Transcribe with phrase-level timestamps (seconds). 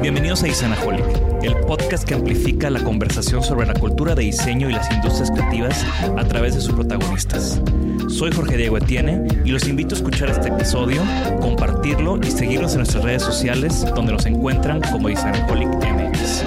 [0.00, 1.04] Bienvenidos a Isanaholic,
[1.42, 5.84] el podcast que amplifica la conversación sobre la cultura de diseño y las industrias creativas
[6.16, 7.60] a través de sus protagonistas.
[8.08, 11.02] Soy Jorge Diego Etienne y los invito a escuchar este episodio,
[11.40, 16.44] compartirlo y seguirnos en nuestras redes sociales donde nos encuentran como Isanaholic MX.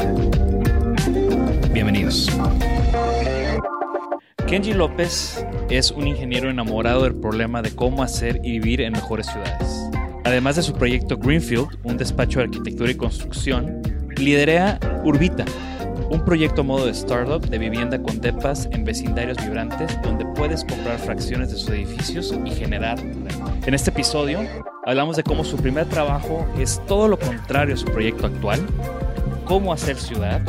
[1.73, 2.31] Bienvenidos.
[4.47, 9.27] Kenji López es un ingeniero enamorado del problema de cómo hacer y vivir en mejores
[9.27, 9.90] ciudades.
[10.23, 13.81] Además de su proyecto Greenfield, un despacho de arquitectura y construcción,
[14.17, 15.45] lidera Urbita,
[16.11, 20.99] un proyecto modo de startup de vivienda con depas en vecindarios vibrantes donde puedes comprar
[20.99, 22.99] fracciones de sus edificios y generar.
[22.99, 24.39] En este episodio
[24.85, 28.59] hablamos de cómo su primer trabajo es todo lo contrario a su proyecto actual,
[29.45, 30.41] cómo hacer ciudad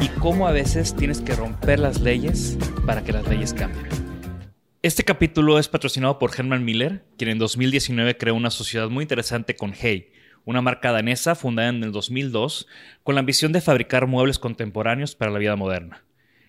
[0.00, 3.97] y cómo a veces tienes que romper las leyes para que las leyes cambien.
[4.80, 9.56] Este capítulo es patrocinado por Herman Miller, quien en 2019 creó una sociedad muy interesante
[9.56, 10.12] con Hey,
[10.44, 12.68] una marca danesa fundada en el 2002
[13.02, 16.04] con la ambición de fabricar muebles contemporáneos para la vida moderna.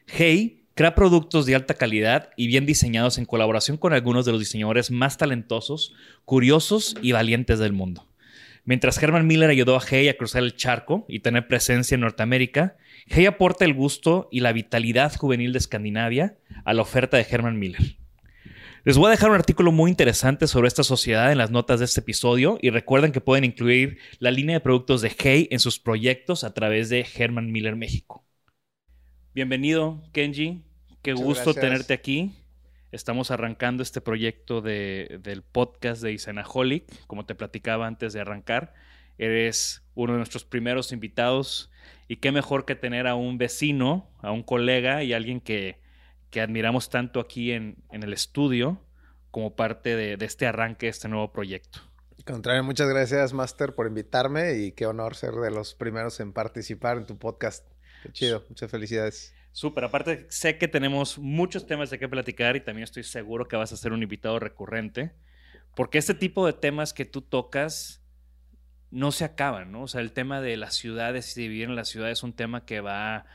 [0.06, 4.42] Hey crea productos de alta calidad y bien diseñados en colaboración con algunos de los
[4.42, 8.08] diseñadores más talentosos, curiosos y valientes del mundo.
[8.64, 12.78] Mientras Herman Miller ayudó a Hey a cruzar el charco y tener presencia en Norteamérica,
[13.08, 17.58] Hey aporta el gusto y la vitalidad juvenil de Escandinavia a la oferta de Herman
[17.58, 17.99] Miller.
[18.86, 21.86] Les voy a dejar un artículo muy interesante sobre esta sociedad en las notas de
[21.86, 25.80] este episodio y recuerden que pueden incluir la línea de productos de Hey en sus
[25.80, 28.26] proyectos a través de Herman Miller México.
[29.34, 30.64] Bienvenido, Kenji.
[31.02, 31.66] Qué Muchas gusto gracias.
[31.66, 32.32] tenerte aquí.
[32.92, 36.86] Estamos arrancando este proyecto de- del podcast de Isanaholic.
[37.06, 38.74] Como te platicaba antes de arrancar,
[39.18, 41.70] eres uno de nuestros primeros invitados
[42.08, 45.78] y qué mejor que tener a un vecino, a un colega y alguien que,
[46.30, 48.82] que admiramos tanto aquí en, en el estudio
[49.32, 51.80] como parte de, de este arranque de este nuevo proyecto.
[52.26, 56.98] Contrario, muchas gracias, Master, por invitarme y qué honor ser de los primeros en participar
[56.98, 57.66] en tu podcast.
[58.04, 59.34] Qué chido, muchas felicidades.
[59.52, 63.56] Súper, aparte sé que tenemos muchos temas de qué platicar y también estoy seguro que
[63.56, 65.12] vas a ser un invitado recurrente,
[65.76, 68.04] porque este tipo de temas que tú tocas
[68.92, 69.84] no se acaban, ¿no?
[69.84, 72.34] O sea, el tema de las ciudades y de vivir en las ciudades es un
[72.34, 73.26] tema que va,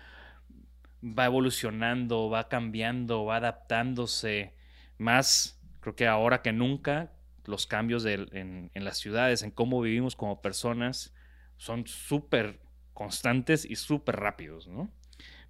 [1.04, 4.54] va evolucionando, va cambiando, va adaptándose,
[4.96, 7.12] más creo que ahora que nunca
[7.44, 11.12] los cambios en, las ciudades, en cómo vivimos como personas,
[11.58, 12.58] son súper
[12.94, 14.90] constantes y súper rápidos, ¿no?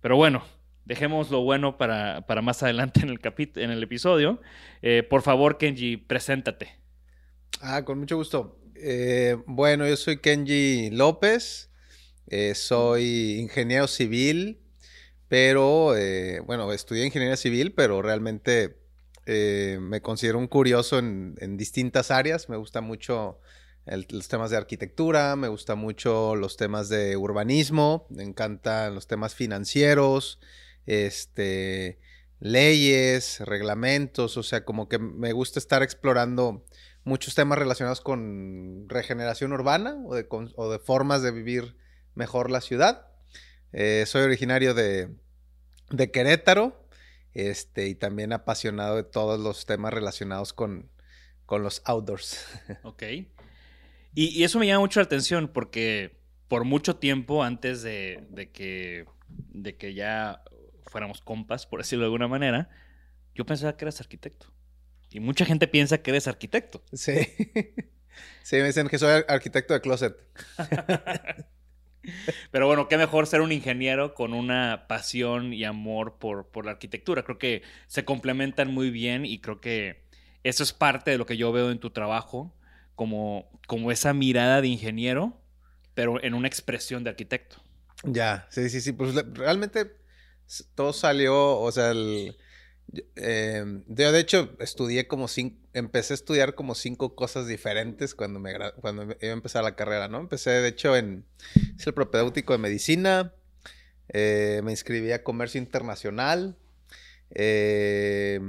[0.01, 0.45] Pero bueno,
[0.85, 3.21] dejemos lo bueno para, más adelante en el,
[3.55, 4.41] en el episodio.
[4.83, 6.77] Eh, por favor, Kenji, preséntate.
[7.61, 8.59] Ah, con mucho gusto.
[8.75, 11.71] Eh, bueno, yo soy Kenji López,
[12.27, 14.64] eh, soy ingeniero civil,
[15.29, 18.77] pero, eh, bueno, estudié ingeniería civil, pero realmente
[19.27, 22.49] eh, me considero un curioso en, distintas áreas.
[22.49, 23.41] Me gusta mucho
[23.87, 29.35] los temas de arquitectura, me gusta mucho los temas de urbanismo, me encantan los temas
[29.35, 30.41] financieros,
[30.87, 31.99] este,
[32.41, 36.65] leyes, reglamentos, o sea, como que me gusta estar explorando
[37.05, 40.15] muchos temas relacionados con regeneración urbana o
[40.71, 41.77] de formas de vivir
[42.15, 43.14] mejor la ciudad.
[43.77, 45.09] Eh, soy originario de,
[45.91, 46.87] de Querétaro
[47.35, 50.91] este, y también apasionado de todos los temas relacionados con,
[51.47, 52.47] con los outdoors.
[52.85, 53.03] Ok.
[54.17, 56.17] Y, y eso me llama mucho la atención porque
[56.47, 60.43] por mucho tiempo antes de, de que, de que ya
[60.85, 62.71] fuéramos compas, por decirlo de alguna manera,
[63.35, 64.47] yo pensaba que eras arquitecto.
[65.11, 66.83] Y mucha gente piensa que eres arquitecto.
[66.93, 67.13] Sí.
[68.45, 70.17] Sí, me dicen que soy ar- arquitecto de closet.
[72.51, 76.73] Pero bueno, qué mejor ser un ingeniero con una pasión y amor por, por la
[76.73, 77.23] arquitectura.
[77.25, 80.05] Creo que se complementan muy bien y creo que
[80.43, 82.55] eso es parte de lo que yo veo en tu trabajo,
[82.95, 85.41] como, como esa mirada de ingeniero,
[85.95, 87.57] pero en una expresión de arquitecto.
[88.05, 88.93] Ya, sí, sí, sí.
[88.93, 89.97] Pues realmente
[90.75, 92.37] todo salió, o sea, el,
[93.17, 98.41] eh, yo de hecho estudié como cinco, empecé a estudiar como cinco cosas diferentes cuando
[98.41, 100.21] me cuando iba a empezar la carrera, ¿no?
[100.21, 101.25] Empecé de hecho en
[101.85, 103.33] el propedéutico de medicina,
[104.09, 106.57] eh, me inscribí a comercio internacional,
[107.31, 108.41] eh,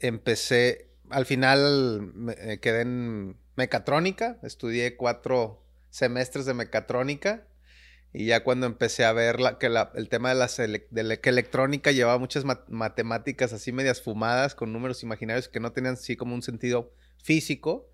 [0.00, 7.45] empecé, al final me quedé en mecatrónica, estudié cuatro semestres de mecatrónica
[8.18, 11.92] y ya cuando empecé a ver la, que el tema de la, de que electrónica
[11.92, 16.40] llevaba muchas matemáticas así medias fumadas con números imaginarios que no tenían así como un
[16.40, 17.90] sentido físico,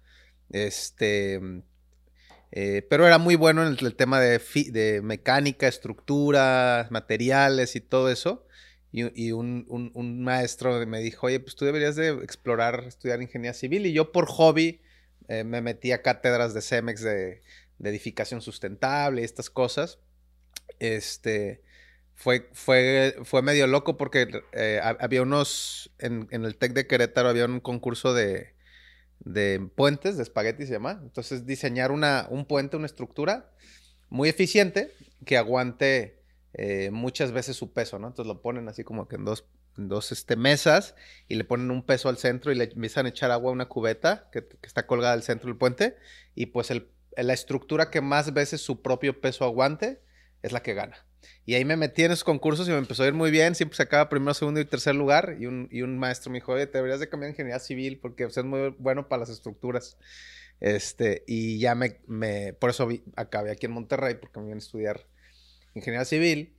[0.51, 1.41] este,
[2.53, 4.41] eh, pero era muy bueno en el, tema de,
[4.71, 8.47] de, mecánica, estructura, materiales y todo eso.
[8.93, 13.87] Y, un, un, maestro me dijo, oye, pues tú deberías de explorar, estudiar ingeniería civil.
[13.87, 14.83] Y yo por hobby
[15.27, 17.43] eh, me metí a cátedras de CEMEX de,
[17.79, 19.99] de edificación sustentable y estas cosas
[20.79, 21.63] este,
[22.15, 27.47] fue, fue, fue medio loco porque eh, había unos, en, el TEC de Querétaro había
[27.47, 28.55] un concurso de,
[29.21, 31.01] de puentes, de espagueti se llama.
[31.03, 33.51] Entonces, diseñar una, un puente, una estructura
[34.09, 34.93] muy eficiente
[35.25, 36.23] que aguante
[36.55, 38.09] eh, muchas veces su peso, ¿no?
[38.09, 39.47] Entonces lo ponen así como que en dos,
[39.77, 40.95] dos este, mesas
[41.29, 43.67] y le ponen un peso al centro y le empiezan a echar agua a una
[43.67, 45.97] cubeta que, está colgada al centro del puente
[46.35, 46.71] y pues
[47.17, 50.03] la estructura que más veces su propio peso aguante
[50.43, 50.97] es la que gana.
[51.45, 53.55] Y ahí me metí en esos concursos y me empezó a ir muy bien.
[53.55, 55.37] Siempre sacaba primero, segundo y tercer lugar.
[55.41, 58.25] Y un, y un maestro me dijo, oye, te deberías de cambiar ingeniería civil porque
[58.25, 59.97] es muy bueno para las estructuras.
[60.61, 64.61] Este, y ya me, me por eso acabé aquí en Monterrey porque me iban a
[64.61, 65.07] estudiar
[65.75, 66.55] ingeniería civil.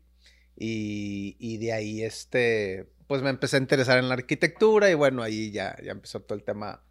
[0.58, 5.24] Y, y, de ahí, este, pues me empecé a interesar en la arquitectura y bueno,
[5.24, 6.84] ahí ya, ya empezó todo el tema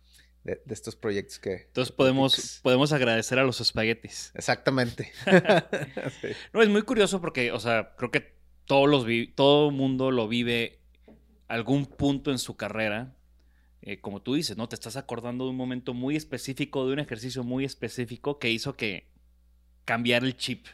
[0.44, 1.52] de, estos proyectos que...
[1.52, 4.32] Entonces podemos, podemos agradecer a los espaguetis.
[4.34, 5.12] Exactamente.
[6.52, 8.34] No, es muy curioso porque, o sea, creo que
[8.66, 10.80] todos los todo mundo lo vive
[11.48, 13.14] algún punto en su carrera.
[13.82, 14.68] Eh, como tú dices, ¿no?
[14.68, 18.76] Te estás acordando de un momento muy específico, de un ejercicio muy específico que hizo
[18.76, 19.08] que
[19.84, 20.66] cambiar el chip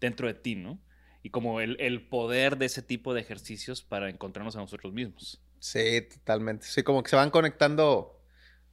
[0.00, 0.80] dentro de ti, ¿no?
[1.22, 5.40] Y como el, el poder de ese tipo de ejercicios para encontrarnos a nosotros mismos.
[5.60, 6.66] Sí, totalmente.
[6.66, 8.17] Sí, como que se van conectando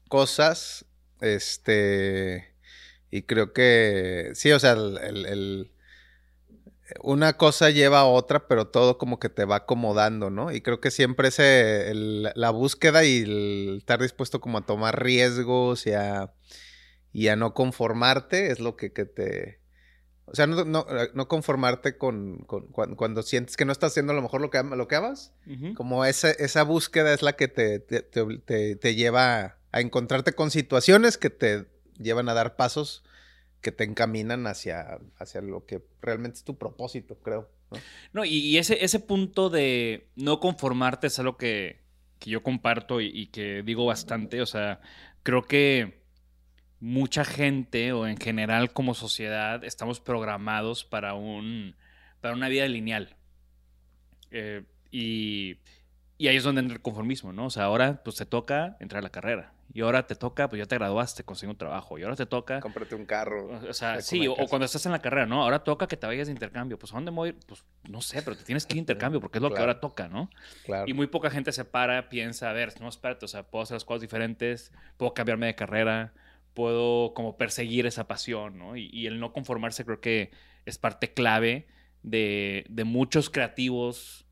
[0.08, 0.86] cosas,
[1.22, 2.54] este,
[3.12, 5.72] y creo que, sí, o sea, el,
[7.02, 10.52] una cosa lleva a otra, pero todo como que te va acomodando, ¿no?
[10.52, 15.88] Y creo que siempre ese, la búsqueda y el estar dispuesto como a tomar riesgos
[15.88, 16.34] y a,
[17.12, 19.60] y a no conformarte es lo que, te...
[20.26, 24.42] O sea, no, no, conformarte con, cuando, sientes que no estás haciendo a lo mejor
[24.42, 25.34] lo que, lo que amas.
[25.76, 30.52] Como esa, esa búsqueda es la que te, te, te, te lleva a encontrarte con
[30.52, 31.66] situaciones que te
[32.00, 33.04] llevan a dar pasos
[33.60, 37.50] que te encaminan hacia, hacia lo que realmente es tu propósito, creo.
[38.14, 41.84] No, y, ese, ese punto de no conformarte es algo que,
[42.22, 44.42] yo comparto y, que digo bastante.
[44.42, 44.80] O sea,
[45.24, 46.06] creo que
[46.80, 51.76] mucha gente o en general como sociedad estamos programados para, un,
[52.22, 53.18] para una vida lineal.
[54.32, 55.58] Eh, y,
[56.18, 57.48] y ahí es donde entra el conformismo, ¿no?
[57.48, 59.55] O sea, ahora pues te toca entrar a la carrera.
[59.74, 61.98] Y ahora te toca, pues ya te graduaste, conseguir un trabajo.
[61.98, 62.62] Y ahora te toca...
[62.62, 63.60] Cómprate un carro.
[63.68, 65.44] O sea, sí, o, cuando estás en la carrera, ¿no?
[65.44, 66.80] Ahora toca que te vayas de intercambio.
[66.80, 67.34] Pues ¿a dónde voy?
[67.34, 69.80] Pues no sé, pero te tienes que ir de intercambio porque es lo que ahora
[69.80, 70.30] toca, ¿no?
[70.64, 70.86] Claro.
[70.88, 73.76] Y muy poca gente se para, piensa, a ver, no, espérate, o sea, puedo hacer
[73.76, 76.14] las cosas diferentes, puedo cambiarme de carrera,
[76.54, 78.78] puedo como perseguir esa pasión, ¿no?
[78.78, 80.32] Y, y el no conformarse creo que
[80.66, 81.68] es parte clave
[82.04, 84.25] de, de muchos creativos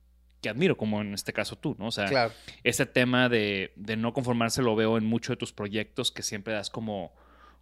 [0.43, 1.87] que admiro, como en este caso tú, ¿no?
[1.87, 2.31] O sea,
[2.63, 6.69] ese tema de, no conformarse lo veo en muchos de tus proyectos que siempre das
[6.69, 7.15] como,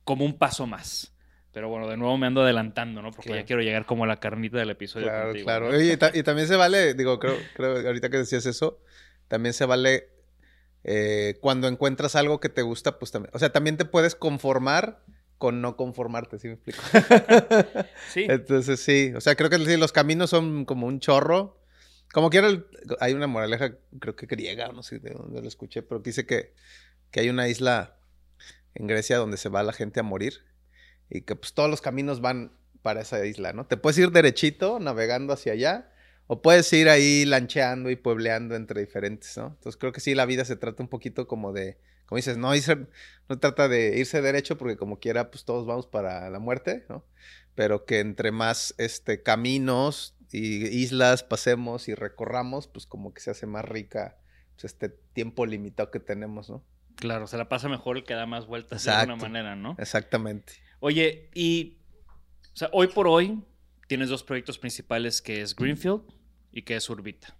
[0.03, 1.13] como un paso más.
[1.53, 3.11] Pero bueno, de nuevo me ando adelantando, ¿no?
[3.11, 5.07] Porque ya quiero llegar como a la carnita del episodio.
[5.07, 5.81] Claro, claro.
[5.81, 8.81] y, también se vale, digo, creo, creo, ahorita que decías eso,
[9.27, 10.09] también se vale
[10.83, 15.03] eh, cuando encuentras algo que te gusta, pues también, o sea, también te puedes conformar
[15.37, 16.81] con no conformarte, ¿sí me explico?
[18.09, 18.25] sí.
[18.27, 21.60] Entonces sí, o sea, creo que los caminos son como un chorro
[22.13, 22.49] como quiera,
[22.99, 26.53] hay una moraleja, creo que griega, no sé de dónde lo escuché, pero dice que,
[27.09, 27.97] que hay una isla
[28.73, 30.45] en Grecia donde se va la gente a morir
[31.09, 32.51] y que pues todos los caminos van
[32.81, 33.65] para esa isla, ¿no?
[33.65, 35.91] Te puedes ir derechito navegando hacia allá
[36.27, 39.47] o puedes ir ahí lancheando y puebleando entre diferentes, ¿no?
[39.47, 42.51] Entonces creo que sí, la vida se trata un poquito como de, como dices, no,
[43.29, 47.05] no trata de irse derecho porque como quiera, pues todos vamos para la muerte, ¿no?
[47.55, 53.31] Pero que entre más este, caminos y islas pasemos y recorramos, pues como que se
[53.31, 54.17] hace más rica
[54.55, 56.63] pues, este tiempo limitado que tenemos, ¿no?
[56.95, 59.75] Claro, se la pasa mejor el que da más vueltas de alguna manera, ¿no?
[59.79, 60.53] Exactamente.
[60.79, 61.77] Oye, y
[62.53, 63.41] o sea, hoy por hoy
[63.87, 66.01] tienes dos proyectos principales que es Greenfield
[66.51, 67.35] y que es Urbita.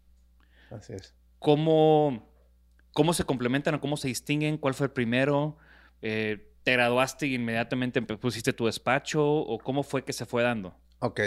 [0.69, 1.13] Así es.
[1.39, 2.29] ¿Cómo,
[2.93, 4.57] cómo se complementan o cómo se distinguen?
[4.57, 5.57] ¿Cuál fue el primero?
[6.01, 9.25] Eh, ¿Te graduaste y inmediatamente pusiste tu despacho?
[9.25, 10.75] ¿O cómo fue que se fue dando?
[11.00, 11.21] Ok.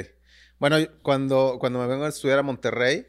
[0.59, 3.07] Bueno, cuando, cuando me vengo a estudiar a Monterrey,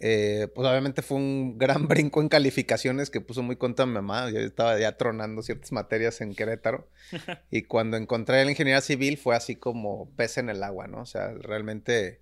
[0.00, 4.30] eh, pues obviamente fue un gran brinco en calificaciones que puso muy contra mi mamá.
[4.30, 6.88] Yo estaba ya tronando ciertas materias en Querétaro.
[7.50, 11.02] y cuando encontré la ingeniería civil fue así como pez en el agua, ¿no?
[11.02, 12.20] O sea, realmente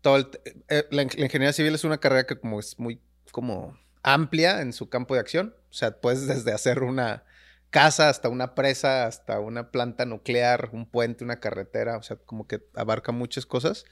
[0.00, 0.30] todo
[0.68, 3.00] eh, la, ingeniería civil es una carrera que como es muy
[3.32, 5.54] como amplia en su campo de acción.
[5.70, 7.24] O sea, puedes desde hacer una
[7.70, 11.96] casa hasta una presa, hasta una planta nuclear, un puente, una carretera.
[11.96, 13.84] O sea, como que abarca muchas cosas.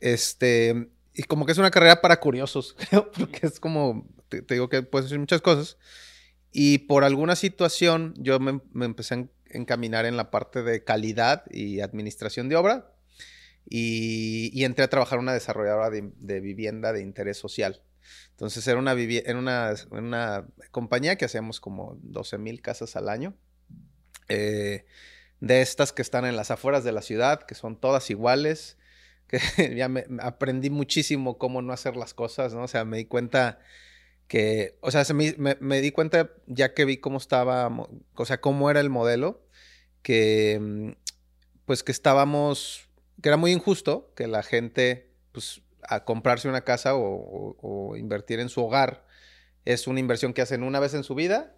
[0.00, 4.68] Este, y como que es una carrera para curiosos, creo, porque es como, te, digo
[4.68, 5.78] que puedes hacer muchas cosas.
[6.52, 11.80] Y por alguna situación yo me, empecé a encaminar en la parte de calidad y
[11.80, 12.92] administración de obra
[13.68, 17.82] y, entré a trabajar en una desarrolladora de, vivienda de interés social.
[18.30, 23.34] Entonces era una, en una, una compañía que hacíamos como 12 mil casas al año.
[24.28, 24.84] Eh,
[25.40, 28.78] de estas que están en las afueras de la ciudad, que son todas iguales,
[29.28, 32.64] que ya me, aprendí muchísimo cómo no hacer las cosas, ¿no?
[32.64, 33.58] O sea, me di cuenta
[34.28, 37.68] que, o sea, me, di cuenta ya que vi cómo estaba,
[38.14, 39.46] o sea, cómo era el modelo,
[40.02, 40.90] que mm,
[41.64, 42.88] pues que estábamos,
[43.22, 48.48] que era muy injusto que la gente, pues, a comprarse una casa o, invertir en
[48.48, 49.06] su hogar,
[49.64, 51.54] es una inversión que hacen una vez en su vida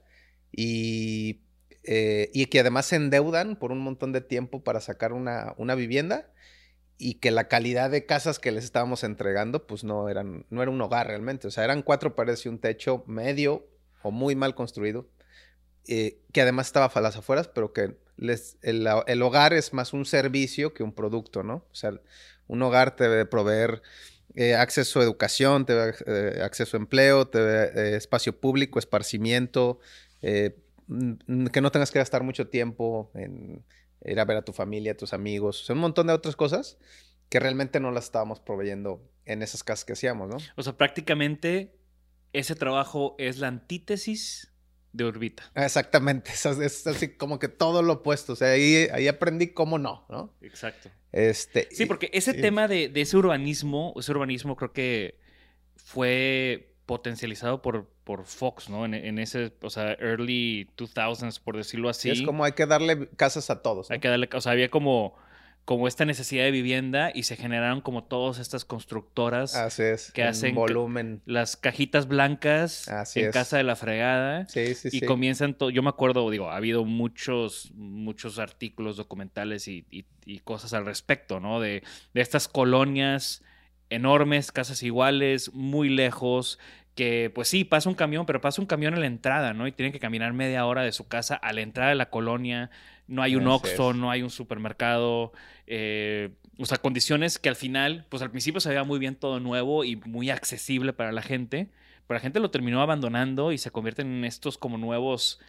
[0.52, 1.40] y,
[1.84, 5.74] eh, y que además se endeudan por un montón de tiempo para sacar una, una
[5.74, 6.30] vivienda
[6.98, 10.70] y que la calidad de casas que les estábamos entregando, pues no eran, no era
[10.70, 11.46] un hogar realmente.
[11.46, 13.68] O sea, eran cuatro paredes y un techo medio
[14.02, 15.08] o muy mal construido,
[15.86, 20.04] eh, que además estaba a las afueras, pero que les, el, hogar es más un
[20.04, 21.64] servicio que un producto, ¿no?
[21.70, 21.92] O sea,
[22.48, 23.82] un hogar te debe proveer
[24.34, 29.80] eh, acceso a educación, te debe, eh, acceso a empleo, te debe, espacio público, esparcimiento,
[30.20, 33.64] que no tengas que gastar mucho tiempo en
[34.04, 36.36] ir a ver a tu familia, a tus amigos, o sea, un montón de otras
[36.36, 36.78] cosas
[37.28, 40.36] que realmente no las estábamos proveyendo en esas casas que hacíamos, ¿no?
[40.56, 41.74] O sea, prácticamente
[42.32, 44.52] ese trabajo es la antítesis
[44.92, 45.50] de Urbita.
[45.54, 46.30] Exactamente,
[46.62, 50.32] es, así como que todo lo opuesto, o sea, ahí, ahí aprendí cómo no, ¿no?
[50.42, 50.90] Exacto.
[51.12, 55.18] Este, sí, porque ese tema de, de, ese urbanismo, ese urbanismo creo que
[55.76, 58.86] fue potencializado por, por Fox, ¿no?
[58.86, 62.08] En, ese, o sea, early 2000s, por decirlo así.
[62.08, 63.90] es como hay que darle casas a todos.
[63.90, 65.14] Hay que darle, o sea, había como,
[65.68, 70.22] como esta necesidad de vivienda y se generaron como todas estas constructoras así es, que
[70.22, 71.20] hacen volumen.
[71.26, 74.48] las cajitas blancas en casa de la fregada.
[74.48, 75.68] Sí, sí, y comienzan todo.
[75.68, 81.38] Yo me acuerdo, digo, ha habido muchos, muchos artículos documentales y, y, cosas al respecto,
[81.38, 81.60] ¿no?
[81.60, 81.82] De,
[82.14, 83.42] de estas colonias
[83.90, 86.58] enormes, casas iguales, muy lejos,
[86.94, 89.66] que pues sí, pasa un camión, pero pasa un camión en la entrada, ¿no?
[89.66, 92.70] Y tienen que caminar media hora de su casa a la entrada de la colonia,
[93.08, 95.32] no hay un Oxxo, no hay un supermercado,
[95.66, 99.40] eh, o sea, condiciones que al final, pues al principio se veía muy bien todo
[99.40, 101.70] nuevo y muy accesible para la gente,
[102.06, 105.40] pero la gente lo terminó abandonando y se convierten en estos como nuevos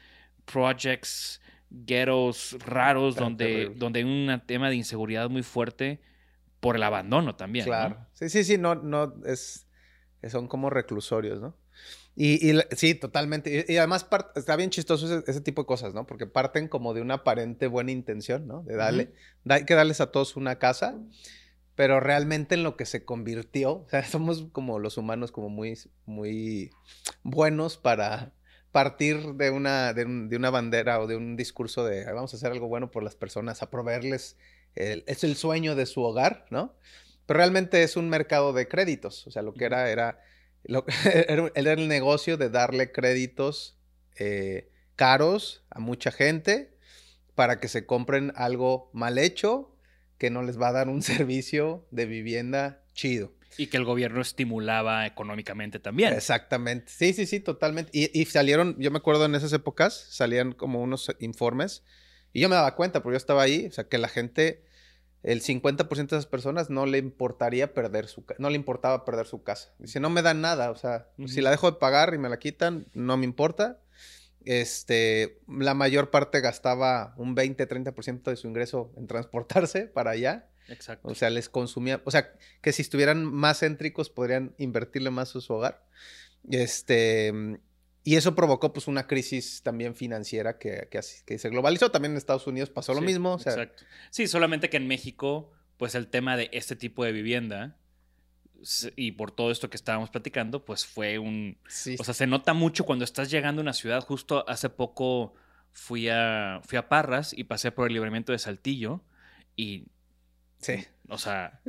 [0.46, 6.00] projects, ghettos raros, donde, donde hay un tema de inseguridad muy fuerte
[6.60, 7.66] por el abandono también.
[7.66, 7.98] Claro.
[8.14, 9.68] Sí, sí, sí, no, no, es,
[10.30, 11.56] son como reclusorios, ¿no?
[12.22, 13.66] Y, sí, totalmente.
[13.66, 16.06] Y, además está bien chistoso ese, tipo de cosas, ¿no?
[16.06, 18.62] Porque parten como de una aparente buena intención, ¿no?
[18.64, 19.14] De darle,
[19.48, 21.00] hay que darles a todos una casa,
[21.76, 25.80] pero realmente en lo que se convirtió, o sea, somos como los humanos como muy,
[26.06, 26.72] muy
[27.24, 28.34] buenos para
[28.74, 32.52] partir de una, de, de una bandera o de un discurso de vamos a hacer
[32.52, 34.36] algo bueno por las personas, a proveerles
[34.76, 36.76] es el sueño de su hogar, ¿no?
[37.26, 40.20] Pero realmente es un mercado de créditos, o sea, lo que era era,
[41.56, 43.78] era, el negocio de darle créditos
[44.18, 46.78] eh, caros a mucha gente
[47.36, 49.76] para que se compren algo mal hecho
[50.18, 53.34] que no les va a dar un servicio de vivienda chido.
[53.58, 56.14] Y que el gobierno estimulaba económicamente también.
[56.14, 56.92] Exactamente.
[56.96, 57.90] Sí, sí, sí, totalmente.
[57.94, 61.84] Y, y, salieron, yo me acuerdo en esas épocas, salían como unos informes
[62.32, 64.64] y yo me daba cuenta, porque yo estaba ahí, o sea, que la gente
[65.24, 69.44] el 50% de esas personas no le importaría perder su no le importaba perder su
[69.44, 69.74] casa.
[69.78, 72.40] Dice, no me dan nada, o sea, si la dejo de pagar y me la
[72.40, 73.80] quitan, no me importa.
[74.46, 80.48] Este, la mayor parte gastaba un 20-30% de su ingreso en transportarse para allá.
[80.70, 81.08] Exacto.
[81.08, 85.42] O sea, les consumía, o sea, que si estuvieran más céntricos podrían invertirle más a
[85.42, 85.84] su hogar.
[86.50, 87.60] Este,
[88.04, 91.02] y eso provocó pues una crisis también financiera que, que,
[91.38, 91.92] se globalizó.
[91.92, 93.36] También en Estados Unidos pasó lo mismo.
[93.36, 93.84] exacto.
[94.10, 97.78] Sí, solamente que en México, pues el tema de este tipo de vivienda
[98.96, 101.58] y por todo esto que estábamos platicando, pues fue un...
[102.00, 104.04] O sea, se nota mucho cuando estás llegando a una ciudad.
[104.04, 105.34] Justo hace poco
[105.72, 109.04] fui a, fui a Parras y pasé por el libramiento de Saltillo
[109.56, 109.86] y...
[110.60, 110.86] Sí.
[111.08, 111.62] O sea,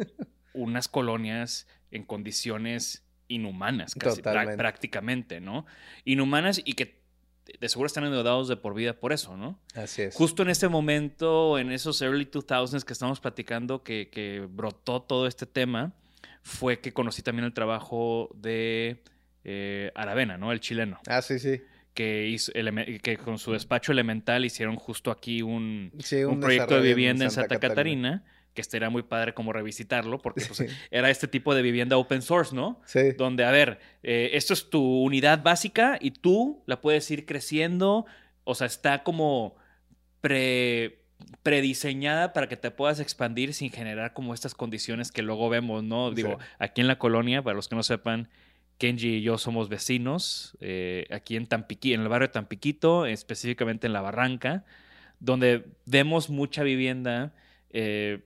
[0.53, 5.65] unas colonias en condiciones inhumanas, casi prácticamente, ¿no?
[6.05, 7.01] Inhumanas y que
[7.59, 9.59] de seguro están endeudados de por vida por eso, ¿no?
[9.75, 10.15] Así es.
[10.15, 15.47] Justo en ese momento, en esos early 2000s que estamos platicando, que, brotó todo este
[15.47, 15.93] tema,
[16.43, 19.03] fue que conocí también el trabajo de
[19.45, 20.53] eh, Aravena, ¿no?
[20.53, 21.01] El chileno.
[21.07, 21.63] Ah, sí, sí.
[21.95, 22.53] Que, hizo,
[23.03, 25.93] que con su despacho elemental hicieron justo aquí un,
[26.29, 30.65] un, proyecto de vivienda en Santa, Catarina que estaría muy padre como revisitarlo, porque pues,
[30.91, 32.81] era este tipo de vivienda open source, ¿no?
[32.85, 33.13] Sí.
[33.17, 38.07] Donde, a ver, eh, esto es tu unidad básica y tú la puedes ir creciendo,
[38.45, 39.57] o sea, está como
[40.21, 41.01] pre,
[41.43, 46.11] prediseñada para que te puedas expandir sin generar como estas condiciones que luego vemos, ¿no?
[46.11, 48.29] Digo, aquí en la colonia, para los que no sepan,
[48.79, 53.87] Kenji y yo somos vecinos, eh, aquí en Tampiquí, en el barrio de Tampiquito, específicamente
[53.87, 54.65] en La Barranca,
[55.21, 57.35] donde vemos mucha vivienda
[57.71, 58.23] eh,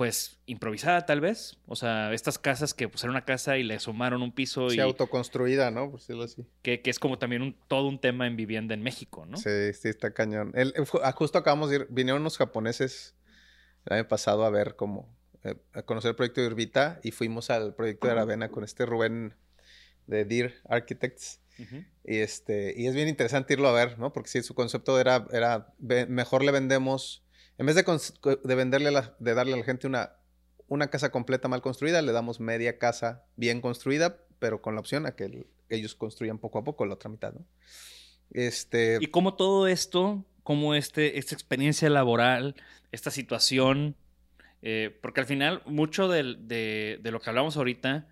[0.00, 1.58] pues improvisada tal vez.
[1.66, 4.70] O sea, estas casas que pues era una casa y le sumaron un piso.
[4.70, 5.90] Sí, y, autoconstruida, ¿no?
[5.90, 6.46] Por decirlo así.
[6.62, 9.36] Que, es como también un, todo un tema en vivienda en México, ¿no?
[9.36, 10.52] Sí, sí, está cañón.
[10.54, 13.14] El, ah, justo acabamos de ir, vinieron unos japoneses
[13.84, 15.14] el año pasado a ver cómo,
[15.44, 18.86] eh, a conocer el proyecto de Urbita y fuimos al proyecto de Aravena con este
[18.86, 19.34] Rubén
[20.06, 21.40] de Deer Architects.
[22.04, 24.14] Y este, y es bien interesante irlo a ver, ¿no?
[24.14, 27.22] Porque sí, su concepto era, era mejor le vendemos
[27.60, 30.14] en vez de, de venderle, de darle a la gente una,
[30.66, 35.04] una casa completa mal construida, le damos media casa bien construida, pero con la opción
[35.04, 37.44] a que ellos construyan poco a poco la otra mitad, ¿no?
[38.30, 38.96] Este...
[39.02, 42.54] Y como todo esto, como este, esta experiencia laboral,
[42.92, 43.94] esta situación,
[44.62, 48.08] eh, porque al final mucho de, de, lo que hablamos ahorita,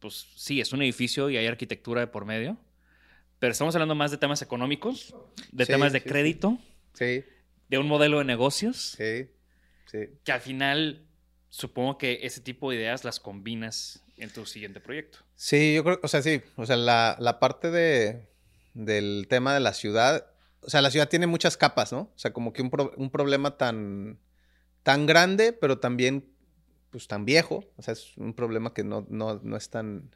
[0.00, 2.56] pues sí, es un edificio y hay arquitectura de por medio,
[3.38, 5.14] pero estamos hablando más de temas económicos,
[5.52, 6.58] de temas de crédito.
[6.94, 7.22] Sí
[7.68, 8.96] de un modelo de negocios.
[8.96, 9.28] Sí,
[9.90, 10.10] sí.
[10.24, 11.06] Que al final
[11.48, 15.18] supongo que ese tipo de ideas las combinas en tu siguiente proyecto.
[15.34, 18.28] Sí, yo creo, o sea, sí, o sea, la, parte de,
[18.74, 20.26] del tema de la ciudad,
[20.60, 22.12] o sea, la ciudad tiene muchas capas, ¿no?
[22.14, 24.18] O sea, como que un, un problema tan,
[24.82, 26.28] tan grande, pero también,
[26.90, 30.14] pues, tan viejo, o sea, es un problema que no, no, no es tan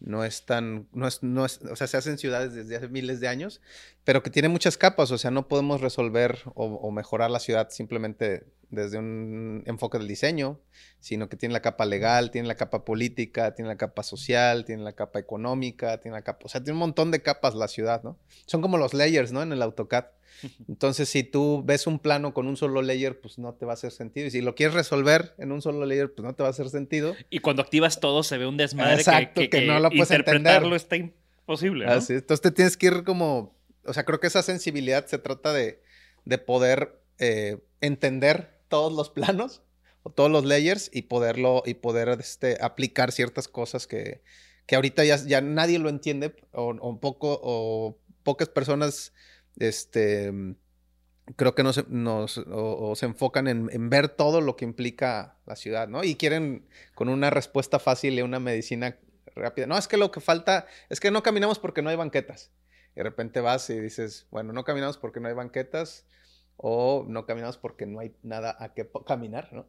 [0.00, 3.20] no es tan, no es, no es, o sea, se hacen ciudades desde hace miles
[3.20, 3.60] de años,
[4.04, 8.46] pero que tiene muchas capas, o sea, no podemos resolver o, mejorar la ciudad simplemente
[8.70, 10.60] desde un enfoque del diseño,
[11.00, 14.82] sino que tiene la capa legal, tiene la capa política, tiene la capa social, tiene
[14.82, 18.02] la capa económica, tiene la capa, o sea, tiene un montón de capas la ciudad,
[18.02, 18.18] ¿no?
[18.46, 19.42] Son como los layers, ¿no?
[19.42, 20.06] En el AutoCAD.
[20.68, 23.74] Entonces, si tú ves un plano con un solo layer, pues no te va a
[23.74, 24.26] hacer sentido.
[24.26, 26.68] Y si lo quieres resolver en un solo layer, pues no te va a hacer
[26.68, 27.14] sentido.
[27.30, 30.96] Y cuando activas todo, se ve un desmadre Exacto, que, no lo puedes interpretarlo está
[30.96, 31.86] imposible.
[31.86, 31.92] ¿no?
[31.92, 33.56] Así, entonces te tienes que ir como.
[33.84, 35.80] O sea, creo que esa sensibilidad se trata de,
[36.24, 39.62] de poder eh, entender todos los planos
[40.02, 44.22] o todos los layers y poderlo y poder este, aplicar ciertas cosas que,
[44.66, 49.12] que ahorita ya, nadie lo entiende o, o poco o pocas personas
[49.58, 50.32] este,
[51.34, 55.56] creo que no se, nos, o, se enfocan en, ver todo lo que implica la
[55.56, 56.04] ciudad, ¿no?
[56.04, 58.98] Y quieren con una respuesta fácil y una medicina
[59.34, 59.66] rápida.
[59.66, 62.52] No, es que lo que falta es que no caminamos porque no hay banquetas.
[62.94, 66.06] Y de repente vas y dices, bueno, no caminamos porque no hay banquetas
[66.56, 69.66] o no caminamos porque no hay nada a qué caminar, ¿no?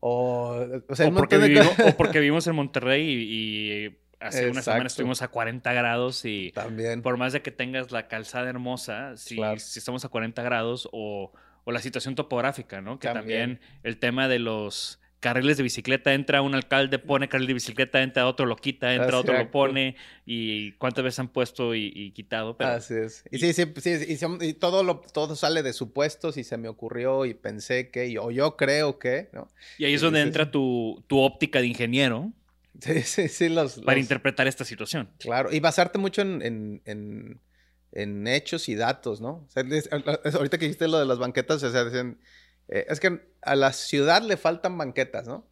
[0.00, 0.66] o,
[1.14, 6.24] porque vivimos, o, porque vivimos, en Monterrey y Hace una semana estuvimos a 40 grados
[6.24, 7.02] y También.
[7.02, 11.32] por más de que tengas la calzada hermosa, si, si estamos a 40 grados o,
[11.64, 12.98] o, la situación topográfica, ¿no?
[12.98, 13.60] Que también.
[13.82, 18.28] el tema de los carriles de bicicleta, entra un alcalde, pone carril de bicicleta, entra
[18.28, 22.54] otro, lo quita, entra otro, lo pone y cuántas veces han puesto y, quitado.
[22.60, 23.24] Así es.
[23.32, 27.26] Y, sí, sí, sí, y, todo, lo, todo sale de supuestos y se me ocurrió
[27.26, 29.48] y pensé que, o yo creo que, ¿no?
[29.78, 32.32] Y ahí es donde entra tu, tu óptica de ingeniero
[32.80, 33.48] Sí, sí, sí.
[33.48, 35.08] Los, para interpretar esta situación.
[35.18, 37.40] Claro, y basarte mucho en,
[38.28, 39.48] hechos y datos, ¿no?
[39.56, 42.20] ahorita que dijiste lo de las banquetas, o sea, dicen,
[42.68, 45.46] Eh, es que a la ciudad le faltan banquetas, ¿no?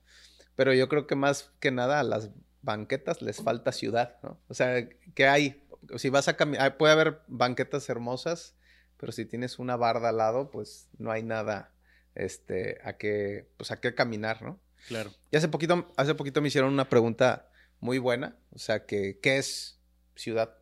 [0.57, 2.31] Pero yo creo que más que nada a las
[2.63, 4.41] banquetas les falta ciudad, ¿no?
[4.49, 5.63] O sea, ¿qué hay?
[5.97, 8.55] Si vas a caminar, puede haber banquetas hermosas,
[8.97, 11.73] pero si tienes una barda al lado, pues no hay nada
[12.15, 14.61] este, a qué, pues a qué caminar, ¿no?
[14.89, 15.11] Claro.
[15.31, 17.51] Y hace poquito, hace poquito me hicieron una pregunta
[17.81, 19.79] muy buena, o sea, que, ¿qué es
[20.15, 20.57] ciudad